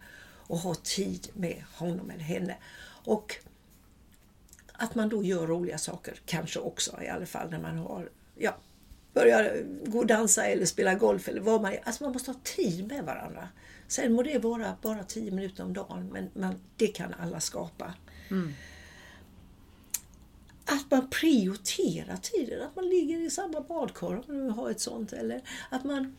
och 0.47 0.59
har 0.59 0.75
tid 0.75 1.29
med 1.33 1.63
honom 1.75 2.11
eller 2.11 2.25
henne. 2.25 2.57
Och 3.05 3.37
att 4.73 4.95
man 4.95 5.09
då 5.09 5.23
gör 5.23 5.47
roliga 5.47 5.79
saker, 5.79 6.15
kanske 6.27 6.59
också 6.59 7.03
i 7.03 7.09
alla 7.09 7.27
fall 7.27 7.51
när 7.51 7.59
man 7.59 7.79
har, 7.79 8.11
ja, 8.35 8.57
börjar 9.13 9.63
gå 9.87 9.99
och 9.99 10.07
dansa 10.07 10.47
eller 10.47 10.67
spela 10.67 10.95
golf 10.95 11.29
eller 11.29 11.41
vad 11.41 11.63
man 11.63 11.73
är. 11.73 11.81
Alltså 11.85 12.05
man 12.05 12.13
måste 12.13 12.31
ha 12.31 12.41
tid 12.43 12.87
med 12.87 13.05
varandra. 13.05 13.49
Sen 13.89 14.13
må 14.13 14.23
det 14.23 14.39
vara 14.39 14.77
bara 14.83 15.05
tio 15.05 15.31
minuter 15.31 15.65
om 15.65 15.73
dagen, 15.73 16.09
men, 16.13 16.31
man, 16.35 16.61
det 16.77 16.87
kan 16.87 17.15
alla 17.15 17.41
skapa. 17.41 17.95
Mm 18.31 18.53
att 20.67 20.91
man 20.91 21.11
prioriterar 21.11 22.17
tiden, 22.17 22.63
att 22.63 22.77
man 22.77 22.89
ligger 22.89 23.21
i 23.21 23.31
samma 23.31 23.61
badkar 23.61 24.07
om 24.07 24.23
man 24.27 24.47
nu 24.47 24.51
har 24.51 24.71
ett 24.71 24.81
sånt. 24.81 25.13
Eller 25.13 25.43
att 25.71 25.85
man, 25.85 26.17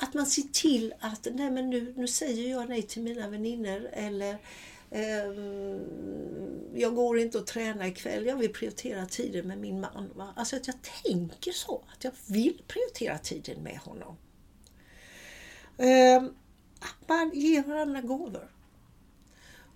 att 0.00 0.14
man 0.14 0.26
ser 0.26 0.42
till 0.42 0.94
att 1.00 1.28
nej 1.34 1.50
men 1.50 1.70
nu, 1.70 1.94
nu 1.96 2.08
säger 2.08 2.50
jag 2.50 2.68
nej 2.68 2.82
till 2.82 3.02
mina 3.02 3.28
vänner 3.28 3.90
eller 3.92 4.38
ehm, 4.90 5.80
jag 6.74 6.94
går 6.94 7.18
inte 7.18 7.38
och 7.38 7.46
tränar 7.46 7.86
ikväll, 7.86 8.26
jag 8.26 8.36
vill 8.36 8.52
prioritera 8.52 9.06
tiden 9.06 9.48
med 9.48 9.58
min 9.58 9.80
man. 9.80 10.10
Va? 10.14 10.32
Alltså 10.36 10.56
att 10.56 10.66
jag 10.66 10.76
tänker 11.04 11.52
så, 11.52 11.84
att 11.92 12.04
jag 12.04 12.12
vill 12.26 12.62
prioritera 12.66 13.18
tiden 13.18 13.62
med 13.62 13.78
honom. 13.78 14.16
Ehm, 15.78 16.34
att 16.80 17.08
man 17.08 17.30
ger 17.34 17.62
varandra 17.62 18.00
gåvor. 18.00 18.50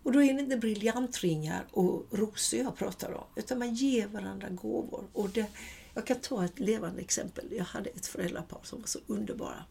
Och 0.07 0.12
då 0.12 0.23
är 0.23 0.35
det 0.35 0.40
inte 0.40 0.57
briljantringar 0.57 1.66
och 1.71 2.07
rosor 2.11 2.61
jag 2.61 2.77
pratar 2.77 3.12
om, 3.12 3.25
utan 3.37 3.59
man 3.59 3.75
ger 3.75 4.07
varandra 4.07 4.49
gåvor. 4.49 5.05
Och 5.12 5.31
det, 5.31 5.47
jag 5.95 6.07
kan 6.07 6.21
ta 6.21 6.45
ett 6.45 6.59
levande 6.59 7.01
exempel. 7.01 7.45
Jag 7.51 7.64
hade 7.64 7.90
ett 7.90 8.07
föräldrapar 8.07 8.61
som 8.62 8.81
var 8.81 8.87
så 8.87 8.99
underbara. 9.07 9.64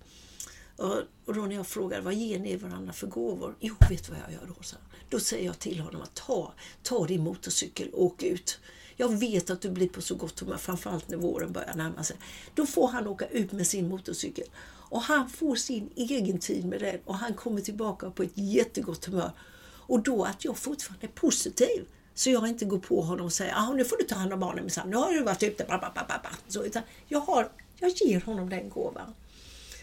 Och, 0.76 1.34
då 1.36 1.42
när 1.42 1.56
jag 1.56 1.68
frågade 1.68 2.02
vad 2.02 2.14
ger 2.14 2.40
ni 2.40 2.56
varandra 2.56 2.94
för 2.94 3.08
gåvor? 3.08 3.56
Jo, 3.60 3.76
vet 3.90 4.06
du 4.06 4.12
vad 4.12 4.22
jag 4.22 4.32
gör 4.32 4.48
då? 4.48 4.64
Så 4.64 4.76
då 5.10 5.20
säger 5.20 5.46
jag 5.46 5.60
till 5.60 5.80
honom 5.80 6.02
att 6.02 6.14
ta, 6.14 6.54
ta 6.84 7.06
din 7.06 7.24
motorcykel 7.24 7.90
och 7.90 8.04
åk 8.04 8.24
ut. 8.24 8.60
Jag 8.96 9.20
vet 9.20 9.50
att 9.50 9.62
du 9.62 9.70
blir 9.70 9.90
på 9.90 10.02
så 10.02 10.16
gott 10.16 10.40
humör, 10.40 10.58
framförallt 10.58 11.10
när 11.10 11.18
våren 11.18 11.52
börjar 11.52 11.74
närma 11.74 12.04
sig. 12.04 12.18
Då 12.56 12.66
får 12.66 12.88
han 12.88 13.08
åka 13.08 13.28
ut 13.28 13.52
med 13.52 13.68
sin 13.68 13.88
motorcykel 13.88 14.48
och 14.68 15.02
han 15.02 15.30
får 15.30 15.56
sin 15.56 15.90
egen 15.96 16.40
tid 16.40 16.66
med 16.66 16.80
den 16.80 17.00
och 17.06 17.16
han 17.16 17.34
kommer 17.34 17.62
tillbaka 17.62 18.10
på 18.10 18.24
ett 18.24 18.32
jättegott 18.38 19.06
humör. 19.06 19.32
Och 19.88 20.04
då 20.04 20.24
att 20.24 20.46
jag 20.46 20.58
fortfarande 20.58 21.06
är 21.06 21.12
positiv. 21.12 21.86
Så 22.14 22.30
jag 22.30 22.48
inte 22.48 22.66
går 22.66 22.80
på 22.80 23.02
honom 23.02 23.26
och 23.26 23.34
säger 23.34 23.54
ah, 23.56 23.74
nu 23.74 23.86
får 23.86 23.98
du 23.98 24.04
ta 24.04 24.16
hand 24.16 24.34
om 24.34 24.40
barnen 24.40 24.64
minsann, 24.64 24.90
nu 24.90 24.96
har 24.96 25.12
du 25.12 25.24
varit 25.24 25.44
ute. 25.44 25.80
Så, 26.48 26.64
utan 26.64 26.84
jag, 27.08 27.20
har, 27.20 27.50
jag 27.80 27.92
ger 27.92 28.22
honom 28.22 28.50
den 28.50 28.70
gåvan. 28.70 29.14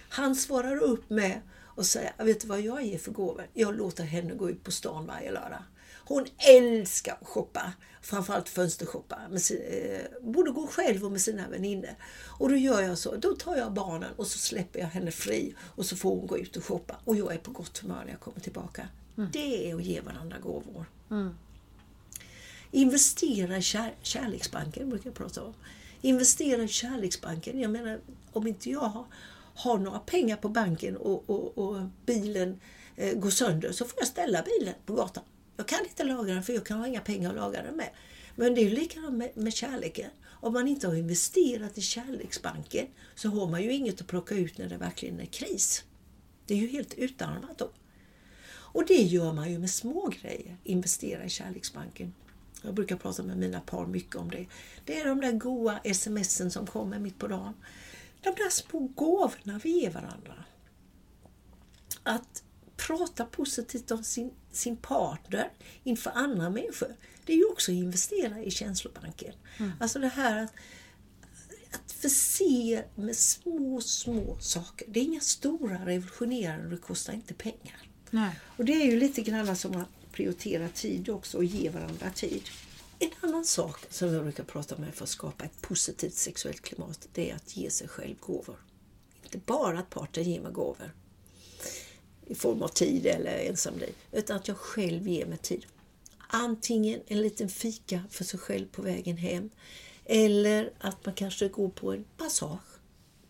Han 0.09 0.37
svarar 0.37 0.77
upp 0.77 1.11
med 1.11 1.41
och 1.75 1.87
säger, 1.87 2.13
vet 2.19 2.41
du 2.41 2.47
vad 2.47 2.61
jag 2.61 2.85
ger 2.85 2.99
för 2.99 3.11
gåvor? 3.11 3.47
Jag 3.53 3.77
låter 3.77 4.05
henne 4.05 4.35
gå 4.35 4.51
ut 4.51 4.65
på 4.65 4.71
stan 4.71 5.07
varje 5.07 5.33
lördag. 5.33 5.63
Hon 6.05 6.27
älskar 6.37 7.19
att 7.21 7.29
shoppa, 7.29 7.73
framförallt 8.03 8.49
fönstershoppa. 8.49 9.19
Eh, 9.71 10.01
både 10.21 10.51
gå 10.51 10.67
själv 10.67 11.05
och 11.05 11.13
med 11.13 11.21
sina 11.21 11.49
vänner. 11.49 11.97
Och 12.39 12.49
då 12.49 12.57
gör 12.57 12.83
jag 12.83 12.99
så, 12.99 13.17
då 13.17 13.35
tar 13.35 13.57
jag 13.57 13.73
barnen 13.73 14.11
och 14.17 14.27
så 14.27 14.39
släpper 14.39 14.81
jag 14.81 14.87
henne 14.87 15.11
fri 15.11 15.55
och 15.61 15.87
så 15.87 15.97
får 15.97 16.17
hon 16.17 16.27
gå 16.27 16.39
ut 16.39 16.57
och 16.57 16.65
shoppa. 16.65 16.97
Och 17.05 17.17
jag 17.17 17.35
är 17.35 17.39
på 17.39 17.51
gott 17.51 17.79
humör 17.79 18.03
när 18.05 18.11
jag 18.11 18.21
kommer 18.21 18.41
tillbaka. 18.41 18.89
Mm. 19.19 19.31
Det 19.33 19.71
är 19.71 19.75
att 19.75 19.85
ge 19.85 20.01
varandra 20.01 20.39
gåvor. 20.39 20.87
Mm. 21.11 21.35
Investera 22.71 23.57
i 23.57 23.63
kär, 23.63 23.95
kärleksbanken, 24.03 24.91
brukar 24.91 25.11
jag 25.11 25.15
prata 25.15 25.43
om. 25.43 25.55
Investera 26.01 26.63
i 26.63 26.69
kärleksbanken. 26.69 27.61
Jag 27.61 27.71
menar, 27.71 28.01
om 28.33 28.47
inte 28.47 28.71
jag 28.71 28.81
har, 28.81 29.05
har 29.55 29.79
några 29.79 29.99
pengar 29.99 30.37
på 30.37 30.49
banken 30.49 30.97
och, 30.97 31.31
och, 31.31 31.59
och 31.59 31.83
bilen 32.07 32.61
eh, 32.97 33.19
går 33.19 33.31
sönder 33.31 33.73
så 33.73 33.85
får 33.85 33.99
jag 33.99 34.09
ställa 34.09 34.43
bilen 34.43 34.75
på 34.87 34.95
gatan. 34.95 35.25
Jag 35.57 35.69
kan 35.69 35.85
inte 35.85 36.05
laga 36.05 36.35
den 36.35 36.43
för 36.43 36.53
jag 36.53 36.67
kan 36.67 36.79
ha 36.79 36.87
inga 36.87 37.01
pengar 37.01 37.31
att 37.31 37.37
laga 37.37 37.63
den 37.63 37.77
med. 37.77 37.91
Men 38.37 38.55
det 38.55 38.61
är 38.61 38.71
likadant 38.71 39.15
med, 39.15 39.31
med 39.35 39.55
kärleken. 39.55 40.11
Om 40.25 40.53
man 40.53 40.69
inte 40.69 40.87
har 40.87 40.95
investerat 40.95 41.79
i 41.79 41.81
kärleksbanken 41.81 42.87
så 43.15 43.29
har 43.29 43.47
man 43.47 43.63
ju 43.63 43.73
inget 43.73 44.01
att 44.01 44.07
plocka 44.07 44.35
ut 44.35 44.59
när 44.59 44.69
det 44.69 44.77
verkligen 44.77 45.21
är 45.21 45.27
kris. 45.27 45.85
Det 46.47 46.55
är 46.55 46.59
ju 46.59 46.67
helt 46.67 46.95
utarmat 46.95 47.59
då. 47.59 47.71
Och 48.73 48.87
det 48.87 49.03
gör 49.03 49.33
man 49.33 49.51
ju 49.51 49.59
med 49.59 49.71
små 49.71 50.13
grejer. 50.21 50.57
Investera 50.65 51.25
i 51.25 51.29
kärleksbanken. 51.29 52.15
Jag 52.63 52.75
brukar 52.75 52.97
prata 52.97 53.23
med 53.23 53.39
mina 53.39 53.61
par 53.61 53.87
mycket 53.87 54.17
om 54.17 54.31
det. 54.31 54.47
Det 54.85 55.01
är 55.01 55.07
de 55.07 55.21
där 55.21 55.33
goa 55.33 55.81
smsen 55.95 56.51
som 56.51 56.67
kommer 56.67 56.99
mitt 56.99 57.19
på 57.19 57.29
dagen. 57.29 57.55
De 58.21 58.31
där 58.31 58.51
små 58.51 58.79
gåvorna 58.79 59.61
vi 59.63 59.81
ger 59.81 59.91
varandra. 59.91 60.45
Att 62.03 62.43
prata 62.77 63.25
positivt 63.25 63.91
om 63.91 64.05
sin, 64.05 64.31
sin 64.53 64.77
partner 64.77 65.51
inför 65.85 66.11
andra 66.11 66.51
människor. 66.51 66.97
Det 67.27 67.33
är 67.33 67.37
ju 67.37 67.45
också 67.45 67.73
att 67.73 67.77
investera 67.77 68.43
i 68.43 68.51
känslobanken. 68.51 69.35
Mm. 69.59 69.73
Alltså 69.81 69.99
det 69.99 70.09
här 70.09 70.43
att, 70.43 70.53
att 71.71 71.93
förse 71.93 72.85
med 72.95 73.17
små, 73.17 73.81
små 73.81 74.39
saker. 74.41 74.87
Det 74.91 75.01
är 75.01 75.05
inga 75.05 75.21
stora 75.21 75.87
revolutionerande 75.87 76.71
det 76.71 76.77
kostar 76.77 77.13
inte 77.13 77.35
pengar. 77.35 77.92
Nej. 78.15 78.39
Och 78.57 78.65
det 78.65 78.73
är 78.73 78.85
ju 78.85 78.99
lite 78.99 79.23
grann 79.23 79.57
som 79.57 79.77
att 79.77 80.13
prioritera 80.13 80.69
tid 80.69 81.09
också 81.09 81.39
och 81.39 81.45
ge 81.45 81.71
varandra 81.71 82.11
tid. 82.11 82.43
En 82.99 83.11
annan 83.21 83.45
sak 83.45 83.79
som 83.91 84.15
jag 84.15 84.23
brukar 84.23 84.45
prata 84.45 84.75
om 84.75 84.87
för 84.93 85.05
att 85.05 85.11
skapa 85.11 85.45
ett 85.45 85.61
positivt 85.61 86.15
sexuellt 86.15 86.61
klimat, 86.61 87.09
det 87.13 87.31
är 87.31 87.35
att 87.35 87.57
ge 87.57 87.71
sig 87.71 87.89
själv 87.89 88.15
gåvor. 88.21 88.57
Inte 89.25 89.39
bara 89.39 89.79
att 89.79 89.91
partnern 89.91 90.25
ger 90.25 90.41
mig 90.41 90.53
gåvor 90.53 90.93
i 92.27 92.35
form 92.35 92.63
av 92.63 92.69
tid 92.69 93.07
eller 93.07 93.39
ensamliv, 93.39 93.95
utan 94.13 94.37
att 94.37 94.49
jag 94.49 94.57
själv 94.57 95.09
ger 95.09 95.27
mig 95.27 95.39
tid. 95.39 95.67
Antingen 96.29 97.01
en 97.07 97.23
liten 97.23 97.49
fika 97.49 98.03
för 98.11 98.25
sig 98.25 98.41
själv 98.41 98.67
på 98.67 98.83
vägen 98.83 99.17
hem, 99.17 99.51
eller 100.05 100.73
att 100.79 101.07
man 101.07 101.15
kanske 101.15 101.49
går 101.49 101.69
på 101.69 101.93
en 101.93 102.05
massage. 102.19 102.79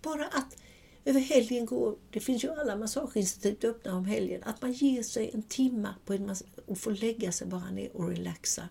Bara 0.03 0.27
att 0.27 0.57
över 1.05 1.21
helgen 1.21 1.67
går, 1.67 1.97
det 2.11 2.21
finns 2.21 2.45
ju 2.45 2.51
alla 2.61 2.77
massageinstitut 2.77 3.65
öppna 3.65 3.97
om 3.97 4.05
helgen, 4.05 4.43
att 4.45 4.63
man 4.63 4.73
ger 4.73 5.03
sig 5.03 5.31
en 5.35 5.43
timme 5.43 5.95
på 6.05 6.13
en 6.13 6.37
och 6.67 6.79
får 6.79 6.91
lägga 6.91 7.33
sig 7.33 7.47
bara 7.47 7.71
ner 7.71 7.97
och 7.97 8.09
relaxa. 8.09 8.69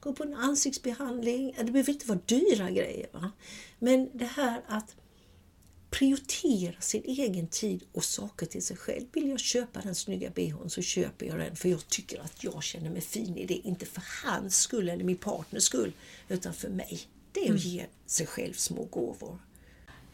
Gå 0.00 0.12
på 0.12 0.22
en 0.22 0.34
ansiktsbehandling, 0.34 1.54
det 1.58 1.72
behöver 1.72 1.92
inte 1.92 2.08
vara 2.08 2.18
dyra 2.26 2.70
grejer. 2.70 3.08
Va? 3.12 3.32
Men 3.78 4.10
det 4.14 4.24
här 4.24 4.62
att 4.66 4.96
prioritera 5.90 6.80
sin 6.80 7.02
egen 7.04 7.48
tid 7.48 7.84
och 7.92 8.04
saker 8.04 8.46
till 8.46 8.62
sig 8.62 8.76
själv. 8.76 9.06
Vill 9.12 9.28
jag 9.28 9.40
köpa 9.40 9.80
den 9.80 9.94
snygga 9.94 10.30
bhn 10.30 10.70
så 10.70 10.82
köper 10.82 11.26
jag 11.26 11.38
den 11.38 11.56
för 11.56 11.68
jag 11.68 11.88
tycker 11.88 12.20
att 12.20 12.44
jag 12.44 12.62
känner 12.62 12.90
mig 12.90 13.00
fin 13.00 13.36
i 13.36 13.46
det. 13.46 13.54
Inte 13.54 13.86
för 13.86 14.02
hans 14.24 14.60
skull 14.60 14.88
eller 14.88 15.04
min 15.04 15.16
partners 15.16 15.62
skull, 15.62 15.92
utan 16.28 16.54
för 16.54 16.68
mig. 16.68 17.00
Det 17.32 17.40
är 17.40 17.44
att 17.44 17.48
mm. 17.48 17.60
ge 17.60 17.86
sig 18.06 18.26
själv 18.26 18.52
små 18.52 18.84
gåvor. 18.84 19.38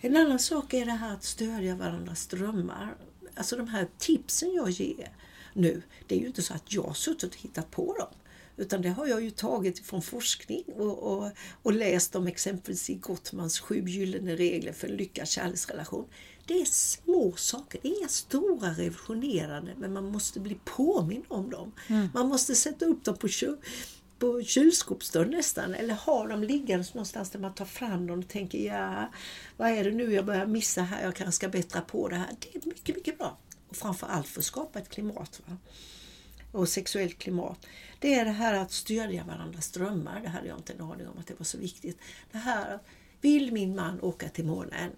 En 0.04 0.16
annan 0.16 0.38
sak 0.38 0.74
är 0.74 0.86
det 0.86 0.92
här 0.92 1.14
att 1.14 1.24
stödja 1.24 1.74
varandras 1.76 2.26
drömmar. 2.26 2.96
Alltså 3.34 3.56
de 3.56 3.68
här 3.68 3.88
tipsen 3.98 4.54
jag 4.54 4.70
ger 4.70 5.16
nu, 5.52 5.82
det 6.06 6.14
är 6.14 6.18
ju 6.18 6.26
inte 6.26 6.42
så 6.42 6.54
att 6.54 6.72
jag 6.72 6.82
har 6.82 6.94
suttit 6.94 7.34
och 7.34 7.40
hittat 7.40 7.70
på 7.70 7.96
dem. 7.98 8.08
Utan 8.56 8.82
det 8.82 8.88
har 8.88 9.06
jag 9.06 9.22
ju 9.22 9.30
tagit 9.30 9.86
från 9.86 10.02
forskning 10.02 10.64
och, 10.76 10.98
och, 10.98 11.30
och 11.62 11.72
läst 11.72 12.16
om 12.16 12.26
exempelvis 12.26 12.90
i 12.90 12.94
Gottmans 12.94 13.60
sju 13.60 13.84
gyllene 13.86 14.36
regler 14.36 14.72
för 14.72 14.88
en 14.88 14.96
lyckad 14.96 15.28
kärleksrelation. 15.28 16.08
Det 16.46 16.60
är 16.60 16.64
små 16.64 17.32
saker, 17.36 17.80
det 17.82 17.88
är 17.88 17.98
inga 17.98 18.08
stora 18.08 18.70
revolutionerande 18.70 19.74
men 19.78 19.92
man 19.92 20.04
måste 20.04 20.40
bli 20.40 20.58
påmind 20.64 21.24
om 21.28 21.50
dem. 21.50 21.72
Mm. 21.88 22.08
Man 22.14 22.28
måste 22.28 22.54
sätta 22.54 22.84
upp 22.84 23.04
dem 23.04 23.16
på, 23.16 23.28
på 24.24 24.42
kylskåpsdörren 24.42 25.30
nästan 25.30 25.74
eller 25.74 25.94
ha 25.94 26.26
dem 26.26 26.42
liggandes 26.42 26.94
någonstans 26.94 27.30
där 27.30 27.38
man 27.38 27.54
tar 27.54 27.64
fram 27.64 28.06
dem 28.06 28.18
och 28.18 28.28
tänker 28.28 28.58
ja, 28.58 29.10
vad 29.56 29.68
är 29.68 29.84
det 29.84 29.90
nu 29.90 30.12
jag 30.12 30.24
börjar 30.24 30.46
missa 30.46 30.82
här, 30.82 31.04
jag 31.04 31.14
kanske 31.14 31.32
ska 31.32 31.48
bättra 31.48 31.80
på 31.80 32.08
det 32.08 32.16
här. 32.16 32.28
Det 32.40 32.58
är 32.58 32.66
mycket, 32.66 32.96
mycket 32.96 33.18
bra. 33.18 33.38
Och 33.68 33.76
framförallt 33.76 34.28
för 34.28 34.40
att 34.40 34.44
skapa 34.44 34.78
ett 34.78 34.88
klimat. 34.88 35.40
Va? 35.46 35.56
Och 36.52 36.68
sexuellt 36.68 37.18
klimat. 37.18 37.66
Det 37.98 38.14
är 38.14 38.24
det 38.24 38.30
här 38.30 38.54
att 38.54 38.72
stödja 38.72 39.24
varandras 39.24 39.70
drömmar. 39.70 40.20
Det 40.20 40.28
hade 40.28 40.48
jag 40.48 40.58
inte 40.58 40.72
en 40.72 40.80
aning 40.80 41.08
om 41.08 41.18
att 41.18 41.26
det 41.26 41.34
var 41.38 41.44
så 41.44 41.58
viktigt. 41.58 41.98
Det 42.32 42.38
här 42.38 42.78
vill 43.20 43.52
min 43.52 43.76
man 43.76 44.00
åka 44.00 44.28
till 44.28 44.44
månen? 44.44 44.90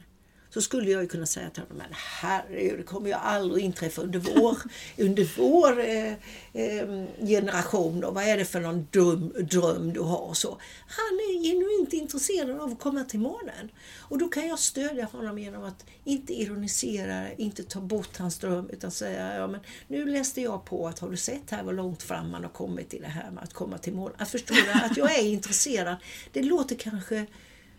Så 0.51 0.63
skulle 0.63 0.91
jag 0.91 1.03
ju 1.03 1.09
kunna 1.09 1.27
säga 1.27 1.51
till 1.51 1.63
honom, 1.63 1.79
men 1.79 1.87
herregud, 1.93 2.79
det 2.79 2.83
kommer 2.83 3.09
ju 3.09 3.15
aldrig 3.15 3.65
inträffa 3.65 4.03
under 4.03 4.19
vår, 4.19 4.59
under 4.99 5.29
vår 5.37 5.81
eh, 5.81 6.13
eh, 6.53 7.07
generation. 7.27 8.01
Då. 8.01 8.11
vad 8.11 8.25
är 8.25 8.37
det 8.37 8.45
för 8.45 8.61
någon 8.61 8.87
dum 8.91 9.33
dröm 9.51 9.93
du 9.93 10.01
har? 10.01 10.35
Så. 10.35 10.49
Han 10.87 11.15
är 11.15 11.43
genuint 11.43 11.93
intresserad 11.93 12.61
av 12.61 12.73
att 12.73 12.79
komma 12.79 13.05
till 13.05 13.21
månen. 13.21 13.71
Och 13.99 14.19
då 14.19 14.29
kan 14.29 14.49
jag 14.49 14.59
stödja 14.59 15.05
honom 15.05 15.39
genom 15.39 15.65
att 15.65 15.85
inte 16.05 16.33
ironisera, 16.33 17.33
inte 17.33 17.63
ta 17.63 17.81
bort 17.81 18.17
hans 18.17 18.39
dröm, 18.39 18.71
utan 18.71 18.91
säga, 18.91 19.37
ja 19.37 19.47
men 19.47 19.61
nu 19.89 20.07
läste 20.07 20.41
jag 20.41 20.65
på 20.65 20.89
att 20.89 20.99
har 20.99 21.11
du 21.11 21.17
sett 21.17 21.51
här 21.51 21.63
vad 21.63 21.75
långt 21.75 22.03
fram 22.03 22.31
man 22.31 22.43
har 22.43 22.51
kommit 22.51 22.95
i 22.95 22.99
det 22.99 23.07
här 23.07 23.31
med 23.31 23.45
att 23.45 23.53
komma 23.53 23.79
till 23.79 23.95
månen? 23.95 24.17
Att 24.19 24.31
förstå 24.31 24.55
att 24.73 24.97
jag 24.97 25.19
är 25.19 25.23
intresserad. 25.23 25.97
Det 26.33 26.43
låter 26.43 26.77
kanske 26.77 27.27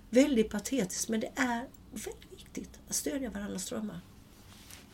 väldigt 0.10 0.50
patetiskt, 0.50 1.10
men 1.10 1.20
det 1.20 1.32
är 1.36 1.68
väldigt 1.92 2.27
viktigt 2.58 2.80
att 2.88 2.96
stödja 2.96 3.30
varandras 3.30 3.70
drömmar. 3.70 4.00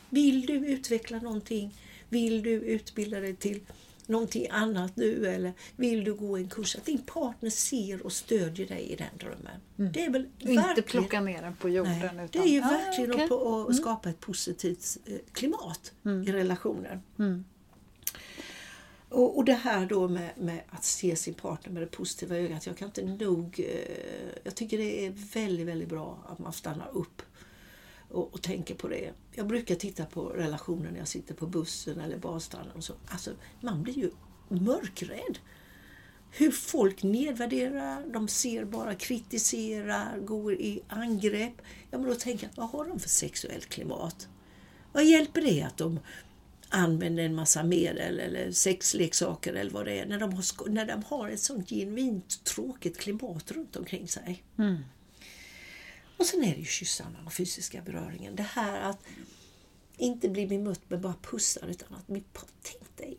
Vill 0.10 0.46
du 0.46 0.54
utveckla 0.54 1.20
någonting? 1.20 1.76
Vill 2.10 2.44
du 2.44 2.52
utbilda 2.52 3.20
dig 3.20 3.36
till 3.36 3.60
någonting 4.06 4.48
annat 4.50 4.96
nu 4.96 5.28
eller 5.28 5.54
vill 5.76 6.04
du 6.04 6.14
gå 6.14 6.38
en 6.38 6.50
kurs? 6.50 6.76
Att 6.76 6.86
din 6.86 7.02
partner 7.02 7.50
ser 7.50 8.06
och 8.06 8.14
stödjer 8.14 8.68
dig 8.68 8.82
i 8.82 8.96
den 8.96 9.18
drömmen. 9.20 9.62
Mm. 9.78 9.92
Det 9.92 10.06
är 10.06 10.10
väl. 10.10 10.28
Inte 10.40 10.82
plocka 10.82 11.22
ner 11.22 11.42
den 11.42 11.56
på 11.56 11.70
jorden. 11.70 12.16
Nej, 12.16 12.26
utan... 12.26 12.28
Det 12.32 12.50
är 12.50 12.54
ju 12.54 12.62
ah, 12.62 12.70
verkligen 12.70 13.12
okay. 13.12 13.26
att, 13.26 13.32
att 13.32 13.66
mm. 13.66 13.74
skapa 13.74 14.10
ett 14.10 14.20
positivt 14.20 14.98
eh, 15.06 15.18
klimat 15.32 15.94
mm. 16.06 16.28
i 16.28 16.32
relationen. 16.32 17.02
Mm. 17.20 17.46
Och, 19.10 19.38
och 19.38 19.46
det 19.46 19.54
här 19.54 19.86
då 19.86 20.08
med, 20.08 20.32
med, 20.38 20.62
att 20.70 20.84
se 20.84 21.16
sin 21.16 21.34
partner 21.34 21.74
med 21.74 21.82
det 21.82 21.88
positiva 21.88 22.36
ögat. 22.36 22.66
Jag 22.66 22.78
kan 22.78 22.88
inte 22.88 23.04
nog... 23.04 23.60
Eh, 23.60 24.40
jag 24.44 24.56
tycker 24.56 24.78
det 24.78 25.06
är 25.06 25.12
väldigt, 25.34 25.68
väldigt 25.68 25.90
bra 25.90 26.24
att 26.30 26.40
man 26.40 26.54
stannar 26.54 26.90
upp 26.94 27.22
och, 28.14 28.34
och 28.34 28.42
tänker 28.42 28.76
på 28.76 28.88
det. 28.88 29.12
Jag 29.32 29.48
brukar 29.48 29.76
titta 29.76 30.06
på 30.06 30.24
relationer 30.24 30.92
när 30.92 31.00
jag 31.00 31.08
sitter 31.08 31.34
på 31.34 31.48
bussen 31.48 32.00
eller 32.00 32.18
badstranden. 32.18 32.76
Och 32.76 32.84
så. 32.84 32.94
Alltså, 33.08 33.32
man 33.62 33.84
blir 33.84 33.98
ju 33.98 34.12
mörkrädd. 34.48 35.40
Hur 36.32 36.52
folk 36.52 37.04
nedvärderar, 37.04 38.06
de 38.14 38.28
ser 38.28 38.66
bara, 38.66 38.96
kritiserar, 38.96 40.20
går 40.20 40.54
i 40.54 40.82
angrepp. 40.88 41.62
Ja, 41.92 41.98
men 41.98 42.08
då 42.08 42.16
tänker 42.16 42.48
jag, 42.48 42.54
vad 42.56 42.70
har 42.70 42.86
de 42.86 43.00
för 43.00 43.10
sexuellt 43.10 43.70
klimat? 43.70 44.28
Vad 44.92 45.06
hjälper 45.06 45.42
det 45.42 45.62
att 45.62 45.78
de 45.78 46.00
använder 46.70 47.24
en 47.24 47.36
massa 47.36 47.64
medel 47.64 48.20
eller 48.20 48.52
sexleksaker 48.52 49.54
eller 49.54 49.72
vad 49.72 49.86
det 49.86 50.00
är 50.00 50.06
när 50.06 50.20
de 50.20 50.34
har, 50.34 50.70
när 50.70 50.86
de 50.86 51.04
har 51.04 51.30
ett 51.30 51.40
sånt 51.40 51.70
genuint 51.70 52.44
tråkigt 52.44 52.98
klimat 52.98 53.52
runt 53.52 53.76
omkring 53.76 54.08
sig. 54.08 54.44
Mm. 54.58 54.78
Och 56.24 56.28
sen 56.28 56.44
är 56.44 56.54
det 56.54 56.60
ju 56.60 56.66
kyssarna 56.66 57.18
och 57.26 57.34
fysiska 57.34 57.82
beröringen. 57.82 58.36
Det 58.36 58.44
här 58.44 58.82
att 58.82 59.00
inte 59.98 60.30
bli 60.30 60.48
bemött 60.48 60.90
med 60.90 61.02
bara 61.02 61.16
pussar 61.22 61.68
utan 61.68 61.94
att 61.94 62.08
min, 62.08 62.24
tänk 62.62 62.98
dig 62.98 63.18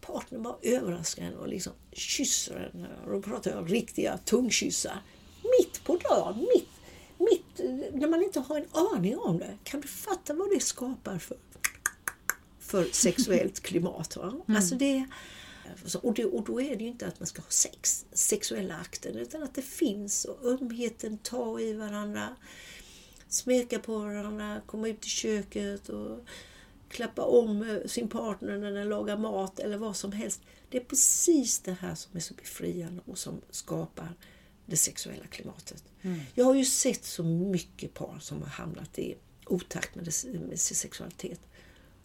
partnern 0.00 0.42
bara 0.42 0.56
överraskar 0.62 1.22
en 1.22 1.34
och 1.34 1.48
liksom 1.48 1.72
kysser 1.92 2.70
en. 2.74 2.86
Och 2.86 3.12
då 3.12 3.22
pratar 3.22 3.50
jag 3.50 3.60
om 3.60 3.68
riktiga 3.68 4.18
tungkyssar. 4.18 5.02
Mitt 5.42 5.84
på 5.84 5.96
dagen, 5.96 6.46
mitt, 6.54 6.68
mitt, 7.18 7.58
när 7.94 8.08
man 8.08 8.22
inte 8.22 8.40
har 8.40 8.56
en 8.56 8.68
aning 8.72 9.18
om 9.18 9.38
det. 9.38 9.58
Kan 9.64 9.80
du 9.80 9.88
fatta 9.88 10.34
vad 10.34 10.50
det 10.50 10.60
skapar 10.60 11.18
för 11.18 11.36
för 12.60 12.84
sexuellt 12.92 13.60
klimat. 13.60 14.16
Va? 14.16 14.28
Mm. 14.28 14.56
Alltså 14.56 14.74
det, 14.74 15.04
och, 16.02 16.14
det, 16.14 16.24
och 16.24 16.44
då 16.44 16.60
är 16.60 16.76
det 16.76 16.84
ju 16.84 16.90
inte 16.90 17.06
att 17.06 17.20
man 17.20 17.26
ska 17.26 17.42
ha 17.42 17.50
sex, 17.50 18.06
sexuella 18.12 18.76
akten, 18.76 19.16
utan 19.16 19.42
att 19.42 19.54
det 19.54 19.62
finns 19.62 20.24
och 20.24 20.44
ömheten, 20.44 21.18
ta 21.18 21.60
i 21.60 21.72
varandra, 21.72 22.36
smeka 23.28 23.78
på 23.78 23.98
varandra, 23.98 24.60
komma 24.66 24.88
ut 24.88 25.06
i 25.06 25.08
köket 25.08 25.88
och 25.88 26.18
klappa 26.88 27.22
om 27.22 27.80
sin 27.86 28.08
partner 28.08 28.58
när 28.58 28.72
den 28.72 28.88
lagar 28.88 29.16
mat 29.16 29.60
eller 29.60 29.78
vad 29.78 29.96
som 29.96 30.12
helst. 30.12 30.40
Det 30.68 30.78
är 30.78 30.84
precis 30.84 31.60
det 31.60 31.72
här 31.72 31.94
som 31.94 32.16
är 32.16 32.20
så 32.20 32.34
befriande 32.34 33.02
och 33.06 33.18
som 33.18 33.40
skapar 33.50 34.14
det 34.66 34.76
sexuella 34.76 35.26
klimatet. 35.26 35.84
Mm. 36.02 36.20
Jag 36.34 36.44
har 36.44 36.54
ju 36.54 36.64
sett 36.64 37.04
så 37.04 37.24
mycket 37.24 37.94
par 37.94 38.18
som 38.20 38.42
har 38.42 38.48
hamnat 38.48 38.98
i 38.98 39.16
otakt 39.46 39.94
med, 39.94 40.04
med 40.48 40.60
sin 40.60 40.76
sexualitet. 40.76 41.40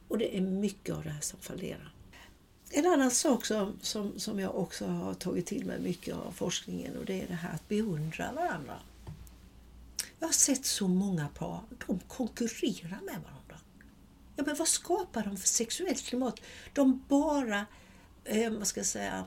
Och 0.07 0.17
det 0.17 0.37
är 0.37 0.41
mycket 0.41 0.95
av 0.95 1.03
det 1.03 1.09
här 1.09 1.21
som 1.21 1.39
fallerar. 1.39 1.94
En 2.69 2.85
annan 2.85 3.11
sak 3.11 3.45
som, 3.45 3.79
som, 3.81 4.19
som 4.19 4.39
jag 4.39 4.55
också 4.55 4.85
har 4.85 5.13
tagit 5.13 5.45
till 5.45 5.65
mig 5.65 5.79
mycket 5.79 6.15
av 6.15 6.31
forskningen 6.31 6.97
och 6.97 7.05
det 7.05 7.21
är 7.21 7.27
det 7.27 7.33
här 7.33 7.53
att 7.53 7.67
beundra 7.67 8.31
varandra. 8.31 8.79
Jag 10.19 10.27
har 10.27 10.33
sett 10.33 10.65
så 10.65 10.87
många 10.87 11.27
par, 11.27 11.59
de 11.87 11.99
konkurrerar 11.99 13.01
med 13.01 13.21
varandra. 13.23 13.59
Ja, 14.35 14.43
men 14.45 14.55
vad 14.55 14.67
skapar 14.67 15.23
de 15.23 15.37
för 15.37 15.47
sexuellt 15.47 16.03
klimat? 16.03 16.41
De 16.73 17.03
bara, 17.07 17.65
eh, 18.23 18.51
vad 18.51 18.67
ska 18.67 18.79
jag 18.79 18.87
säga, 18.87 19.25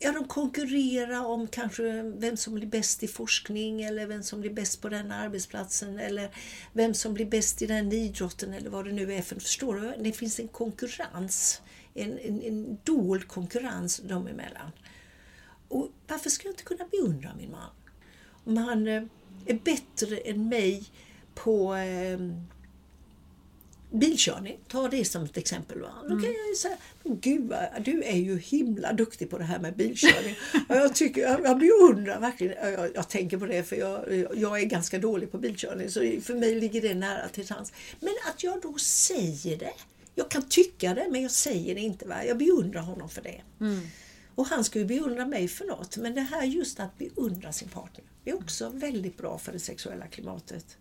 Ja, 0.00 0.12
de 0.12 0.24
konkurrerar 0.24 1.24
om 1.24 1.46
kanske 1.46 2.02
vem 2.02 2.36
som 2.36 2.54
blir 2.54 2.66
bäst 2.66 3.02
i 3.02 3.08
forskning 3.08 3.82
eller 3.82 4.06
vem 4.06 4.22
som 4.22 4.40
blir 4.40 4.50
bäst 4.50 4.82
på 4.82 4.88
den 4.88 5.12
arbetsplatsen 5.12 5.98
eller 5.98 6.30
vem 6.72 6.94
som 6.94 7.14
blir 7.14 7.26
bäst 7.26 7.62
i 7.62 7.66
den 7.66 7.92
idrotten 7.92 8.52
eller 8.52 8.70
vad 8.70 8.84
det 8.84 8.92
nu 8.92 9.14
är. 9.14 9.22
För 9.22 9.40
förstår 9.40 9.74
du? 9.74 10.02
Det 10.02 10.12
finns 10.12 10.40
en 10.40 10.48
konkurrens, 10.48 11.62
en, 11.98 12.18
en, 12.18 12.42
en 12.42 12.78
dold 12.84 13.28
konkurrens 13.28 13.96
dem 13.96 14.26
emellan. 14.26 14.70
Och 15.68 15.88
varför 16.06 16.30
ska 16.30 16.48
jag 16.48 16.52
inte 16.52 16.62
kunna 16.62 16.84
beundra 16.90 17.30
min 17.38 17.50
man? 17.50 17.70
Om 18.44 18.56
han 18.56 18.88
eh, 18.88 19.02
är 19.46 19.58
bättre 19.64 20.16
än 20.16 20.48
mig 20.48 20.86
på 21.34 21.74
eh, 21.74 22.18
bilkörning, 23.90 24.58
ta 24.68 24.88
det 24.88 25.04
som 25.04 25.24
ett 25.24 25.36
exempel. 25.36 25.80
Va? 25.80 25.92
Då 26.02 26.08
kan 26.08 26.18
mm. 26.18 26.34
jag 26.48 26.56
säga, 26.56 26.76
gud 27.02 27.52
du 27.84 28.02
är 28.02 28.16
ju 28.16 28.38
himla 28.38 28.92
duktig 28.92 29.30
på 29.30 29.38
det 29.38 29.44
här 29.44 29.58
med 29.58 29.76
bilkörning. 29.76 30.36
jag, 30.68 30.94
tycker, 30.94 31.20
jag, 31.20 31.40
jag 31.44 31.58
beundrar 31.58 32.20
verkligen, 32.20 32.72
jag, 32.72 32.90
jag, 32.94 33.08
tänker 33.08 33.38
på 33.38 33.46
det 33.46 33.62
för 33.62 33.76
jag, 33.76 34.26
jag 34.34 34.60
är 34.60 34.64
ganska 34.64 34.98
dålig 34.98 35.32
på 35.32 35.38
bilkörning 35.38 35.90
så 35.90 36.00
för 36.00 36.34
mig 36.34 36.60
ligger 36.60 36.82
det 36.82 36.94
nära 36.94 37.28
till 37.28 37.50
hands. 37.50 37.72
Men 38.00 38.14
att 38.28 38.42
jag 38.42 38.60
då 38.62 38.78
säger 38.78 39.56
det, 39.56 39.72
jag 40.18 40.30
kan 40.30 40.42
tycka 40.42 40.94
det 40.94 41.08
men 41.10 41.22
jag 41.22 41.30
säger 41.30 41.74
det 41.74 41.80
inte. 41.80 42.08
Va? 42.08 42.24
Jag 42.24 42.38
beundrar 42.38 42.80
honom 42.80 43.08
för 43.08 43.22
det. 43.22 43.42
Mm. 43.60 43.80
Och 44.34 44.46
han 44.46 44.64
ska 44.64 44.78
ju 44.78 44.84
beundra 44.84 45.26
mig 45.26 45.48
för 45.48 45.64
något. 45.64 45.96
Men 45.96 46.14
det 46.14 46.20
här 46.20 46.44
just 46.44 46.80
att 46.80 46.98
beundra 46.98 47.52
sin 47.52 47.68
partner 47.68 48.04
är 48.24 48.34
också 48.34 48.68
väldigt 48.68 49.16
bra 49.16 49.38
för 49.38 49.52
det 49.52 49.58
sexuella 49.58 50.06
klimatet. 50.06 50.78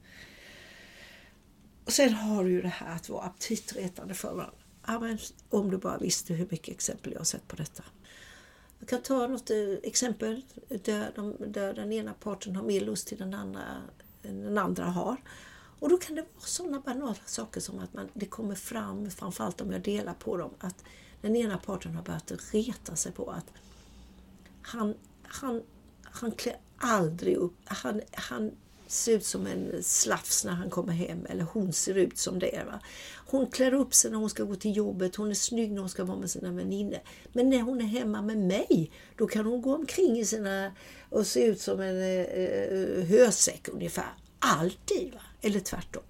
Och 1.86 1.94
sen 1.94 2.14
har 2.14 2.44
du 2.44 2.52
ju 2.52 2.62
det 2.62 2.68
här 2.68 2.96
att 2.96 3.10
vara 3.10 3.24
aptitretande 3.26 4.14
för 4.14 4.34
varandra. 4.34 4.58
Ja, 4.88 5.00
men 5.00 5.18
om 5.50 5.72
du 5.72 5.78
bara 5.78 5.98
visste 5.98 6.34
hur 6.34 6.48
mycket 6.52 6.76
exempel 6.76 7.12
jag 7.12 7.20
har 7.20 7.26
sett 7.26 7.48
på 7.48 7.56
detta. 7.56 7.84
Jag 8.80 8.90
kan 8.90 9.02
ta 9.02 9.28
något 9.28 9.50
eh, 9.50 9.58
exempel 9.84 10.42
där, 10.70 11.12
de, 11.16 11.36
där 11.48 11.74
den 11.74 11.94
ena 11.94 12.14
parten 12.14 12.56
har 12.56 12.64
mer 12.64 12.82
lust 12.82 13.08
till 13.08 13.18
den 13.18 13.34
andra 13.34 13.62
än 14.24 14.44
den 14.44 14.58
andra 14.58 14.86
har. 14.86 15.18
Och 15.80 15.90
då 15.90 15.98
kan 15.98 16.16
det 16.16 16.22
vara 16.22 16.46
sådana 16.46 16.80
banala 16.80 17.16
saker 17.26 17.62
som 17.62 17.80
att 17.80 17.94
man, 17.94 18.10
det 18.14 18.26
kommer 18.26 18.56
fram, 18.56 19.12
framförallt 19.12 19.62
om 19.62 19.72
jag 19.72 19.82
delar 19.82 20.14
på 20.14 20.38
dem, 20.38 20.52
att 20.60 20.84
den 21.22 21.36
ena 21.36 21.58
parten 21.58 21.96
har 21.96 22.04
börjat 22.04 22.32
reta 22.52 22.96
sig 22.96 23.12
på 23.12 23.32
att 23.32 23.46
han, 24.62 24.96
han, 25.24 25.62
han 26.04 26.32
klär 26.32 26.58
aldrig 26.78 27.36
upp, 27.36 27.56
han, 27.66 28.02
han 28.12 28.52
ser 28.88 29.16
ut 29.16 29.26
som 29.26 29.48
en 29.48 29.84
slafs 29.84 30.46
när 30.46 30.52
han 30.52 30.70
kommer 30.70 30.94
hem, 30.94 31.26
eller 31.30 31.44
hon 31.44 31.74
ser 31.74 31.96
ut 31.96 32.18
som 32.18 32.40
det. 32.40 32.64
Va? 32.66 32.80
Hon 33.16 33.48
klär 33.48 33.74
upp 33.74 33.94
sig 33.94 34.12
när 34.12 34.18
hon 34.18 34.30
ska 34.30 34.44
gå 34.44 34.56
till 34.56 34.78
jobbet, 34.78 35.16
hon 35.16 35.30
är 35.30 35.34
snygg 35.34 35.72
när 35.72 35.80
hon 35.80 35.90
ska 35.90 36.04
vara 36.04 36.18
med 36.18 36.30
sina 36.30 36.52
vänner. 36.52 37.02
Men 37.34 37.50
när 37.50 37.62
hon 37.62 37.82
är 37.82 37.86
hemma 37.86 38.22
med 38.22 38.38
mig, 38.38 38.92
då 39.16 39.28
kan 39.28 39.46
hon 39.46 39.62
gå 39.62 39.76
omkring 39.76 40.20
i 40.20 40.26
sina 40.26 40.72
och 41.10 41.28
se 41.28 41.46
ut 41.46 41.62
som 41.62 41.80
en 41.80 42.02
eh, 42.02 42.22
eh, 42.22 42.80
eh 42.80 43.06
hösäck 43.06 43.68
ungefär. 43.68 44.14
Alltid, 44.40 45.14
va? 45.14 45.22
Eller 45.48 45.60
tvärtom. 45.60 46.04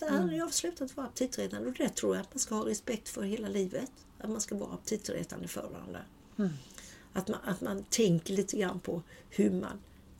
Mm. 0.00 0.14
Han 0.14 0.40
har 0.40 0.48
slutat 0.48 0.96
vara 0.96 1.06
aptitretande 1.06 1.68
och 1.68 1.74
det 1.74 1.88
tror 1.88 2.16
jag 2.16 2.22
att 2.22 2.34
man 2.34 2.38
ska 2.38 2.54
ha 2.54 2.66
respekt 2.66 3.08
för 3.08 3.22
hela 3.22 3.48
livet. 3.48 3.90
Att 4.18 4.30
man 4.30 4.40
ska 4.40 4.54
vara 4.56 4.72
aptitretande 4.72 5.48
för 5.48 5.68
varandra. 5.68 6.00
Mm. 6.38 6.50
Att, 7.12 7.28
man, 7.28 7.38
att 7.44 7.60
man 7.60 7.84
tänker 7.84 8.34
lite 8.34 8.56
grann 8.56 8.80
på 8.80 9.02
hur 9.30 9.50
man 9.50 9.78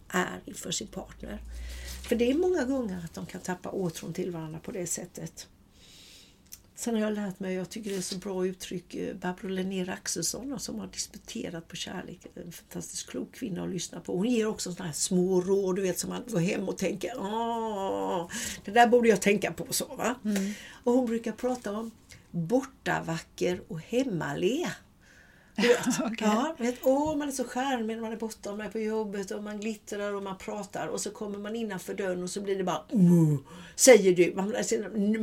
är 0.09 0.40
inför 0.45 0.71
sin 0.71 0.87
partner. 0.87 1.42
För 2.09 2.16
det 2.16 2.31
är 2.31 2.35
många 2.35 2.64
gånger 2.64 3.05
att 3.05 3.14
de 3.14 3.27
kan 3.27 3.40
tappa 3.40 3.71
åtrån 3.71 4.12
till 4.12 4.31
varandra 4.31 4.59
på 4.59 4.73
det 4.73 4.87
sättet. 4.87 5.49
Sen 6.79 6.95
har 6.95 7.03
jag 7.03 7.12
lärt 7.12 7.41
mig, 7.41 7.55
jag 7.55 7.71
tycker 7.71 7.91
det 7.91 7.97
är 7.97 8.01
så 8.01 8.17
bra 8.17 8.47
uttryck, 8.47 8.95
eh, 8.95 9.15
Barbro 9.17 9.49
Linnér 9.49 9.91
Axelsson 9.91 10.61
som 10.61 10.79
har 10.79 10.87
disputerat 10.87 11.69
på 11.69 11.77
kärlek. 11.77 12.27
En 12.35 12.53
fantastiskt 12.53 13.11
klok 13.11 13.35
kvinna 13.35 13.62
att 13.62 13.71
lyssna 13.71 14.01
på. 14.01 14.17
Hon 14.17 14.27
ger 14.31 14.47
också 14.47 14.73
sådana 14.73 14.87
här 14.87 14.95
små 14.95 15.41
råd, 15.41 15.77
du 15.77 15.83
vet, 15.83 15.99
som 15.99 16.11
man 16.11 16.23
går 16.29 16.39
hem 16.41 16.69
och 16.69 16.79
tänker 16.79 17.12
Åh, 17.19 18.31
det 18.65 18.71
där 18.71 18.87
borde 18.87 19.09
jag 19.09 19.23
tänka 19.23 19.53
på. 19.53 19.67
så 19.71 19.97
va? 19.97 20.15
Mm. 20.25 20.53
Och 20.85 20.93
Hon 20.93 21.07
brukar 21.07 21.33
prata 21.33 21.73
om 21.73 21.91
bortavacker 22.31 23.61
och 23.69 23.81
hemmale. 23.81 24.71
Du 25.57 25.69
vet. 25.69 26.01
okay. 26.12 26.29
ja, 26.29 26.57
vet, 26.59 26.79
åh, 26.83 27.16
man 27.16 27.29
är 27.29 27.33
så 27.33 27.45
charmig 27.45 27.97
när 27.97 28.03
man 28.03 28.12
är 28.12 28.16
borta 28.16 28.51
och 28.51 28.59
man 28.59 28.66
är 28.66 28.71
på 28.71 28.79
jobbet 28.79 29.31
och 29.31 29.42
man 29.42 29.61
glittrar 29.61 30.14
och 30.14 30.23
man 30.23 30.38
pratar 30.38 30.87
och 30.87 31.01
så 31.01 31.11
kommer 31.11 31.38
man 31.38 31.57
innanför 31.57 31.95
dörren 31.95 32.23
och 32.23 32.31
så 32.31 32.40
blir 32.40 32.57
det 32.57 32.64
bara 32.64 32.83
säger 33.77 34.12
du. 34.12 34.33
Man, 34.35 34.55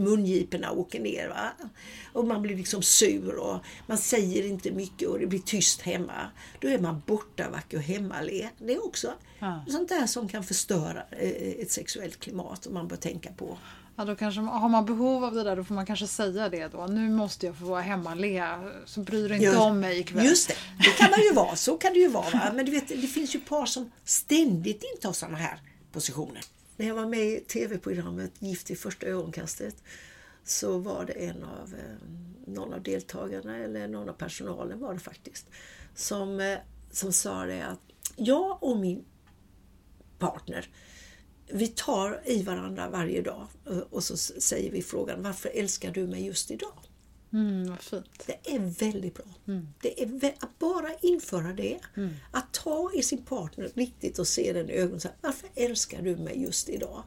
mungiporna 0.04 0.72
åker 0.72 1.00
ner. 1.00 1.30
Va? 1.30 1.68
Och 2.14 2.28
man 2.28 2.42
blir 2.42 2.58
liksom 2.58 2.82
sur 2.82 3.36
och 3.36 3.60
man 3.88 3.98
säger 3.98 4.46
inte 4.46 4.72
mycket 4.72 5.08
och 5.08 5.20
det 5.20 5.28
blir 5.28 5.40
tyst 5.40 5.82
hemma. 5.82 6.30
Då 6.60 6.68
är 6.68 6.80
man 6.80 7.02
borta 7.06 7.50
vacker 7.50 7.78
och 7.78 7.84
hemmale. 7.84 8.50
Det 8.58 8.74
är 8.74 8.86
också 8.86 9.14
ja. 9.40 9.66
sånt 9.68 9.90
där 9.90 10.08
som 10.08 10.30
kan 10.30 10.44
förstöra 10.44 11.04
eh, 11.12 11.62
ett 11.62 11.72
sexuellt 11.72 12.20
klimat 12.20 12.64
som 12.64 12.74
man 12.74 12.88
bör 12.88 12.98
tänka 12.98 13.32
på. 13.32 13.58
Ja, 13.96 14.06
då 14.06 14.16
kanske, 14.16 14.42
har 14.42 14.70
man 14.70 14.86
behov 14.86 15.24
av 15.24 15.34
det 15.34 15.44
där 15.44 15.56
då 15.56 15.64
får 15.64 15.76
man 15.76 15.86
kanske 15.86 16.08
säga 16.08 16.50
det 16.50 16.68
då. 16.68 16.86
Nu 16.88 17.10
måste 17.10 17.46
jag 17.46 17.56
få 17.56 17.66
vara 17.66 17.82
hemma 17.82 18.16
Lea, 18.16 18.72
så 18.86 19.00
bryr 19.00 19.30
dig 19.30 19.38
inte 19.38 19.46
just, 19.46 19.60
om 19.60 19.80
mig 19.80 20.00
ikväll. 20.00 20.26
Just 20.26 20.48
det, 20.48 20.56
det 20.78 20.98
kan 20.98 21.12
man 21.12 21.20
ju 21.20 21.34
vara. 21.34 21.56
Så 21.56 21.78
kan 21.78 21.94
det 21.94 22.00
ju 22.00 22.08
vara. 22.08 22.30
Va? 22.30 22.52
Men 22.56 22.66
du 22.66 22.72
vet, 22.72 22.88
det 22.88 23.08
finns 23.08 23.36
ju 23.36 23.40
par 23.40 23.66
som 23.66 23.92
ständigt 24.04 24.84
intar 24.96 25.12
sådana 25.12 25.38
här 25.38 25.60
positioner. 25.92 26.42
När 26.78 26.88
jag 26.88 26.96
var 26.96 27.06
med 27.06 27.20
i 27.20 27.40
tv-programmet 27.40 28.32
Gift 28.40 28.72
i 28.72 28.76
första 28.76 29.06
ögonkastet 29.06 29.84
så 30.44 30.78
var 30.78 31.06
det 31.06 31.14
en 31.14 31.44
av, 31.44 31.74
eh, 31.74 32.08
någon 32.46 32.74
av 32.74 32.84
deltagarna, 32.84 33.58
eller 33.58 33.88
någon 33.88 34.10
av 34.10 34.14
personalen 34.14 34.80
var 34.80 34.94
det 34.94 35.00
faktiskt, 35.00 35.46
som, 35.96 36.40
eh, 36.40 36.58
som 36.92 37.14
sa 37.14 37.46
det 37.46 37.62
att 37.62 37.80
jag 38.16 38.64
och 38.64 38.78
min 38.78 39.06
partner 40.20 40.70
vi 41.48 41.68
tar 41.68 42.22
i 42.26 42.44
varandra 42.44 42.90
varje 42.90 43.22
dag 43.22 43.48
och 43.90 44.04
så 44.04 44.18
säger 44.18 44.72
vi 44.72 44.82
frågan 44.82 45.24
varför 45.24 45.50
älskar 45.50 45.92
du 45.92 46.08
mig 46.08 46.26
just 46.26 46.52
idag? 46.52 46.80
Mm, 47.34 47.70
vad 47.70 47.80
fint. 47.80 48.24
Det 48.26 48.56
är 48.56 48.60
väldigt 48.60 49.14
bra. 49.14 49.26
Det 49.82 50.04
är 50.04 50.34
att 50.40 50.60
bara 50.60 50.94
införa 51.02 51.54
det. 51.54 51.80
Att 52.32 52.54
ta 52.54 52.92
i 52.94 53.04
sin 53.04 53.26
partner 53.26 53.72
riktigt 53.74 54.20
och 54.20 54.28
se 54.28 54.54
den 54.54 54.70
i 54.70 54.74
ögonen 54.74 54.96
och 54.96 55.02
säga 55.02 55.14
Varför 55.22 55.50
älskar 55.56 56.02
du 56.02 56.16
mig 56.16 56.42
just 56.42 56.70
idag? 56.70 57.04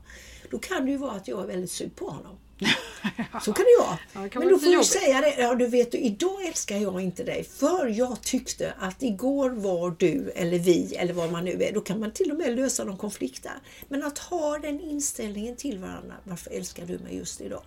Då 0.50 0.58
kan 0.58 0.84
det 0.84 0.90
ju 0.90 0.96
vara 0.96 1.12
att 1.12 1.28
jag 1.28 1.42
är 1.42 1.46
väldigt 1.46 1.70
sur 1.70 1.88
på 1.88 2.08
honom. 2.08 2.36
Så 3.42 3.52
kan 3.52 3.64
det 3.64 3.70
ju 3.70 3.86
vara. 3.86 3.98
Ja, 4.12 4.20
det 4.20 4.28
kan 4.28 4.42
Men 4.42 4.52
då 4.52 4.58
får 4.58 4.76
du 4.76 4.84
säga 4.84 5.20
det. 5.20 5.34
Ja, 5.38 5.54
du 5.54 5.66
vet, 5.66 5.94
idag 5.94 6.46
älskar 6.46 6.76
jag 6.76 7.00
inte 7.00 7.24
dig 7.24 7.44
för 7.44 7.86
jag 7.86 8.22
tyckte 8.22 8.74
att 8.78 9.02
igår 9.02 9.50
var 9.50 9.96
du 9.98 10.30
eller 10.30 10.58
vi 10.58 10.94
eller 10.94 11.14
vad 11.14 11.32
man 11.32 11.44
nu 11.44 11.62
är. 11.62 11.72
Då 11.72 11.80
kan 11.80 12.00
man 12.00 12.10
till 12.10 12.30
och 12.30 12.36
med 12.36 12.56
lösa 12.56 12.84
någon 12.84 12.96
konflikt 12.96 13.42
där. 13.42 13.60
Men 13.88 14.02
att 14.02 14.18
ha 14.18 14.58
den 14.58 14.80
inställningen 14.80 15.56
till 15.56 15.78
varandra. 15.78 16.14
Varför 16.24 16.50
älskar 16.50 16.86
du 16.86 16.98
mig 16.98 17.16
just 17.16 17.40
idag? 17.40 17.62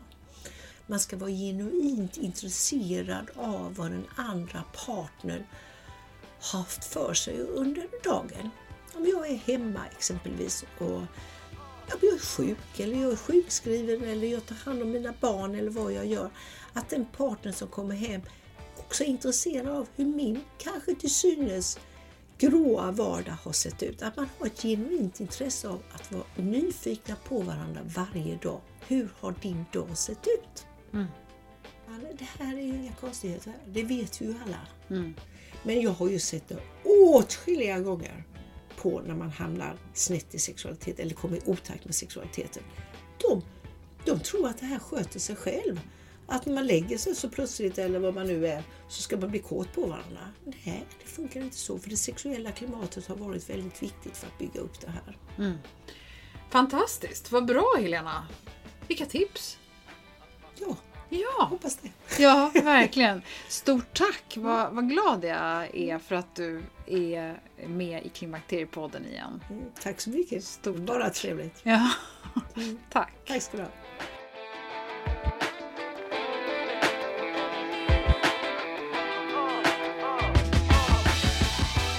Man 0.88 1.00
ska 1.00 1.18
vara 1.18 1.30
genuint 1.30 2.18
intresserad 2.18 3.30
av 3.36 3.76
vad 3.76 3.92
den 3.92 4.06
andra 4.16 4.64
partnern 4.86 5.44
haft 6.40 6.86
för 6.86 7.14
sig 7.14 7.40
under 7.40 7.88
dagen. 8.04 8.50
Om 8.96 9.06
jag 9.06 9.30
är 9.30 9.36
hemma 9.36 9.80
exempelvis 9.98 10.66
och 10.78 11.02
jag 12.02 12.14
är 12.14 12.20
sjuk 12.20 12.80
eller 12.80 13.02
jag 13.02 13.12
är 13.12 13.16
sjukskriven 13.16 14.04
eller 14.04 14.28
jag 14.28 14.46
tar 14.46 14.56
hand 14.56 14.82
om 14.82 14.92
mina 14.92 15.14
barn 15.20 15.56
eller 15.56 15.72
vad 15.72 15.94
jag 15.94 16.06
gör. 16.06 16.30
Att 16.74 16.90
den 16.90 17.06
partner 17.06 17.52
som 17.52 17.68
kommer 17.68 17.96
hem 17.96 18.22
också 18.78 19.04
är 19.04 19.08
intresserad 19.08 19.68
av 19.68 19.88
hur 19.96 20.06
min, 20.06 20.42
kanske 20.58 20.96
till 20.96 21.14
synes, 21.14 21.80
gråa 22.38 22.92
vardag 22.92 23.38
har 23.44 23.52
sett 23.52 23.84
ut. 23.84 24.02
Att 24.02 24.16
man 24.16 24.30
har 24.40 24.48
ett 24.48 24.62
genuint 24.62 25.20
intresse 25.20 25.68
av 25.68 25.82
att 25.92 26.12
vara 26.12 26.24
nyfikna 26.36 27.16
på 27.16 27.40
varandra 27.42 27.82
varje 27.96 28.36
dag. 28.36 28.62
Hur 28.88 29.10
har 29.20 29.36
din 29.42 29.66
dag 29.72 29.98
sett 29.98 30.28
ut? 30.28 30.66
Ja, 31.88 31.94
Det 32.20 32.28
här 32.40 32.58
är 32.58 32.62
ju 32.62 32.76
inga 32.76 32.94
konstigheter. 32.94 33.54
Det 33.68 33.84
vet 33.84 34.22
vi 34.22 34.26
ju 34.26 34.36
alla. 34.46 34.60
Men 35.64 35.82
jag 35.82 35.92
har 35.92 36.10
ju 36.10 36.20
sett 36.20 36.48
det 36.48 36.60
åtskilliga 36.84 37.80
gånger 37.80 38.24
på 38.82 39.01
när 39.01 39.15
man 39.15 39.30
hamnar 39.30 39.77
snett 39.93 40.36
i 40.36 40.39
sexualitet 40.39 40.99
eller 40.99 41.13
kommer 41.15 41.38
i 41.38 41.41
otakt 41.45 41.86
med 41.86 41.95
sexualiteten. 41.95 42.63
De, 43.17 43.41
de 44.05 44.19
tror 44.19 44.47
att 44.47 44.59
det 44.59 44.65
här 44.65 44.80
sköter 44.80 45.19
sig 45.19 45.36
själv. 45.36 45.80
Att 46.27 46.45
när 46.45 46.53
man 46.53 46.67
lägger 46.67 46.97
sig 46.97 47.15
så 47.15 47.30
plötsligt 47.30 47.77
eller 47.77 47.99
vad 47.99 48.13
man 48.13 48.27
nu 48.27 48.47
är 48.47 48.63
så 48.88 49.01
ska 49.01 49.17
man 49.17 49.30
bli 49.30 49.39
kåt 49.39 49.73
på 49.73 49.82
varandra. 49.82 50.19
Nej, 50.43 50.86
det 51.03 51.09
funkar 51.09 51.41
inte 51.41 51.57
så 51.57 51.80
för 51.80 51.89
det 51.89 51.97
sexuella 51.97 52.51
klimatet 52.51 53.07
har 53.07 53.15
varit 53.15 53.49
väldigt 53.49 53.84
viktigt 53.84 54.17
för 54.17 54.27
att 54.27 54.38
bygga 54.38 54.59
upp 54.59 54.82
det 54.82 54.89
här. 54.91 55.17
Fantastiskt, 56.49 57.32
vad 57.32 57.45
bra 57.45 57.75
Helena! 57.80 58.27
Vilka 58.88 59.05
tips! 59.05 59.57
Ja, 60.59 60.75
Ja, 61.09 61.43
hoppas 61.49 61.77
det. 61.77 62.21
ja 62.23 62.51
verkligen. 62.63 63.21
Stort 63.49 63.97
tack! 63.97 64.38
Vad, 64.38 64.73
vad 64.73 64.89
glad 64.89 65.23
jag 65.23 65.75
är 65.75 65.99
för 65.99 66.15
att 66.15 66.36
du 66.36 66.63
är 66.90 67.40
med 67.68 68.06
i 68.06 68.10
Klimakteriepodden 68.10 69.06
igen. 69.06 69.44
Mm, 69.50 69.66
tack 69.82 70.02
så 70.02 70.10
mycket. 70.10 70.44
Stort 70.44 70.76
Bara 70.78 71.04
tack. 71.04 71.14
trevligt. 71.14 71.60
Ja, 71.64 71.90
tack. 72.90 73.14
Tack 73.28 73.42
ska 73.42 73.58
du 73.58 73.64
ha. 73.64 73.70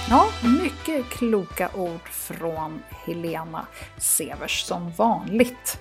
Ja, 0.09 0.29
mycket 0.61 1.09
kloka 1.09 1.69
ord 1.75 2.09
från 2.09 2.83
Helena 3.05 3.67
Severs 3.97 4.61
som 4.63 4.91
vanligt. 4.91 5.79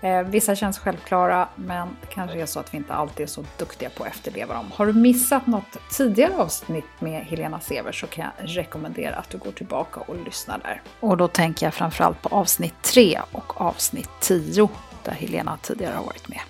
Eh, 0.00 0.22
vissa 0.22 0.54
känns 0.54 0.78
självklara, 0.78 1.48
men 1.54 1.88
det 2.00 2.06
kanske 2.06 2.40
är 2.42 2.46
så 2.46 2.60
att 2.60 2.74
vi 2.74 2.78
inte 2.78 2.94
alltid 2.94 3.24
är 3.24 3.28
så 3.28 3.44
duktiga 3.58 3.90
på 3.90 4.04
att 4.04 4.10
efterleva 4.10 4.54
dem. 4.54 4.66
Har 4.74 4.86
du 4.86 4.92
missat 4.92 5.46
något 5.46 5.76
tidigare 5.90 6.36
avsnitt 6.36 6.84
med 6.98 7.22
Helena 7.24 7.60
Severs 7.60 8.00
så 8.00 8.06
kan 8.06 8.24
jag 8.24 8.56
rekommendera 8.56 9.16
att 9.16 9.30
du 9.30 9.38
går 9.38 9.52
tillbaka 9.52 10.00
och 10.00 10.16
lyssnar 10.24 10.58
där. 10.58 10.82
Och 11.00 11.16
då 11.16 11.28
tänker 11.28 11.66
jag 11.66 11.74
framförallt 11.74 12.22
på 12.22 12.28
avsnitt 12.28 12.82
3 12.82 13.20
och 13.32 13.60
avsnitt 13.60 14.10
10 14.20 14.68
där 15.02 15.12
Helena 15.12 15.58
tidigare 15.62 15.94
har 15.94 16.04
varit 16.04 16.28
med. 16.28 16.40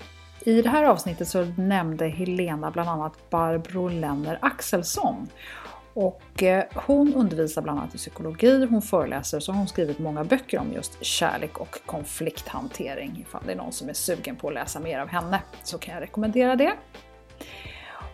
I 0.41 0.63
det 0.63 0.69
här 0.69 0.85
avsnittet 0.85 1.29
så 1.29 1.45
nämnde 1.57 2.09
Helena 2.09 2.71
bland 2.71 2.89
annat 2.89 3.31
Barbro 3.31 3.89
Lenner 3.89 4.39
Axelsson. 4.43 5.29
Och 6.01 6.43
eh, 6.43 6.65
hon 6.75 7.15
undervisar 7.15 7.63
bland 7.63 7.79
annat 7.79 7.95
i 7.95 7.99
psykologi, 7.99 8.67
hon 8.71 8.83
föreläser, 8.83 9.41
så 9.41 9.53
har 9.53 9.59
hon 9.59 9.69
skrivit 9.69 9.99
många 9.99 10.25
böcker 10.25 10.59
om 10.59 10.73
just 10.73 11.05
kärlek 11.05 11.59
och 11.59 11.79
konflikthantering. 11.87 13.25
Ifall 13.29 13.43
det 13.47 13.53
är 13.53 13.57
någon 13.57 13.73
som 13.73 13.89
är 13.89 13.93
sugen 13.93 14.37
på 14.37 14.49
att 14.49 14.55
läsa 14.55 14.81
mer 14.81 14.99
av 14.99 15.09
henne 15.09 15.43
så 15.63 15.79
kan 15.79 15.95
jag 15.95 16.03
rekommendera 16.03 16.57
det. 16.57 16.73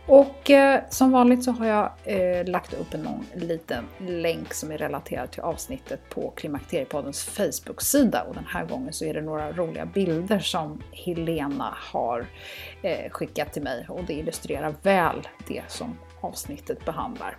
Och 0.07 0.51
eh, 0.51 0.83
som 0.91 1.11
vanligt 1.13 1.45
så 1.45 1.51
har 1.51 1.67
jag 1.67 1.91
eh, 2.05 2.47
lagt 2.47 2.75
upp 2.75 2.95
en 2.95 3.03
någon 3.03 3.27
liten 3.35 3.85
länk 3.99 4.55
som 4.55 4.73
är 4.73 4.79
relaterad 4.79 5.31
till 5.31 5.43
avsnittet 5.43 6.01
på 6.11 6.31
Klimakteriepoddens 6.37 7.25
Facebook-sida. 7.25 8.23
Och 8.23 8.35
den 8.35 8.47
här 8.47 8.65
gången 8.65 8.93
så 8.93 9.05
är 9.05 9.15
det 9.15 9.23
några 9.23 9.53
roliga 9.53 9.87
bilder 9.87 10.39
som 10.39 10.83
Helena 10.93 11.75
har 11.93 12.27
eh, 12.83 13.11
skickat 13.11 13.53
till 13.53 13.63
mig 13.63 13.87
och 13.89 14.05
det 14.07 14.15
illustrerar 14.15 14.75
väl 14.83 15.29
det 15.49 15.63
som 15.69 15.99
avsnittet 16.21 16.85
behandlar. 16.85 17.37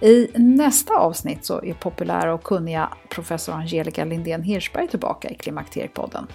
I 0.00 0.28
nästa 0.34 0.94
avsnitt 0.94 1.44
så 1.44 1.62
är 1.62 1.74
populära 1.74 2.34
och 2.34 2.42
kunniga 2.42 2.88
professor 3.08 3.54
Angelica 3.54 4.04
Lindén 4.04 4.42
Hirschberg 4.42 4.88
tillbaka 4.88 5.28
i 5.28 5.34
Klimakteriepodden. 5.34 6.26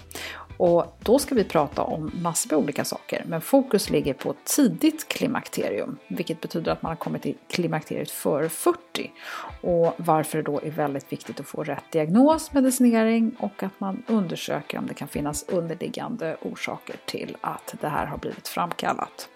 Och 0.58 0.96
då 0.98 1.18
ska 1.18 1.34
vi 1.34 1.44
prata 1.44 1.82
om 1.82 2.10
massor 2.14 2.50
med 2.50 2.58
olika 2.58 2.84
saker, 2.84 3.24
men 3.26 3.40
fokus 3.40 3.90
ligger 3.90 4.14
på 4.14 4.34
tidigt 4.44 5.08
klimakterium, 5.08 5.98
vilket 6.08 6.40
betyder 6.40 6.72
att 6.72 6.82
man 6.82 6.90
har 6.90 6.96
kommit 6.96 7.22
till 7.22 7.34
klimakteriet 7.48 8.10
före 8.10 8.48
40. 8.48 9.12
Och 9.60 9.94
varför 9.96 10.38
det 10.38 10.44
då 10.44 10.60
är 10.60 10.70
väldigt 10.70 11.12
viktigt 11.12 11.40
att 11.40 11.46
få 11.46 11.64
rätt 11.64 11.84
diagnos, 11.92 12.52
medicinering 12.52 13.36
och 13.38 13.62
att 13.62 13.80
man 13.80 14.02
undersöker 14.06 14.78
om 14.78 14.86
det 14.86 14.94
kan 14.94 15.08
finnas 15.08 15.44
underliggande 15.48 16.36
orsaker 16.42 16.96
till 17.04 17.36
att 17.40 17.74
det 17.80 17.88
här 17.88 18.06
har 18.06 18.18
blivit 18.18 18.48
framkallat. 18.48 19.28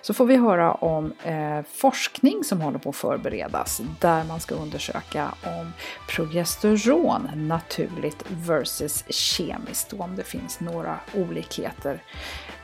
Så 0.00 0.14
får 0.14 0.26
vi 0.26 0.36
höra 0.36 0.72
om 0.72 1.12
eh, 1.24 1.62
forskning 1.74 2.44
som 2.44 2.60
håller 2.60 2.78
på 2.78 2.88
att 2.88 2.96
förberedas 2.96 3.80
där 4.00 4.24
man 4.24 4.40
ska 4.40 4.54
undersöka 4.54 5.34
om 5.44 5.72
progesteron 6.08 7.30
naturligt 7.34 8.24
versus 8.28 9.04
kemiskt 9.08 9.92
och 9.92 10.00
om 10.00 10.16
det 10.16 10.24
finns 10.24 10.60
några 10.60 10.98
olikheter 11.14 12.02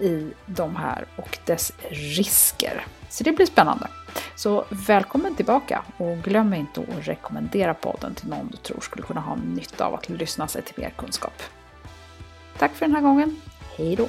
i 0.01 0.31
de 0.47 0.77
här 0.77 1.07
och 1.17 1.39
dess 1.47 1.73
risker. 1.91 2.85
Så 3.09 3.25
det 3.25 3.33
blir 3.33 3.47
spännande. 3.47 3.89
Så 4.37 4.65
välkommen 4.69 5.35
tillbaka 5.35 5.83
och 5.97 6.19
glöm 6.19 6.55
inte 6.55 6.81
att 6.81 7.09
rekommendera 7.09 7.75
podden 7.75 8.15
till 8.15 8.29
någon 8.29 8.49
du 8.51 8.57
tror 8.57 8.81
skulle 8.81 9.03
kunna 9.03 9.21
ha 9.21 9.37
nytta 9.37 9.85
av 9.85 9.95
att 9.95 10.09
lyssna 10.09 10.49
sig 10.49 10.63
till 10.63 10.75
mer 10.77 10.91
kunskap. 10.91 11.43
Tack 12.59 12.75
för 12.75 12.87
den 12.87 12.95
här 12.95 13.03
gången. 13.03 13.41
Hej 13.77 13.97
då! 13.97 14.09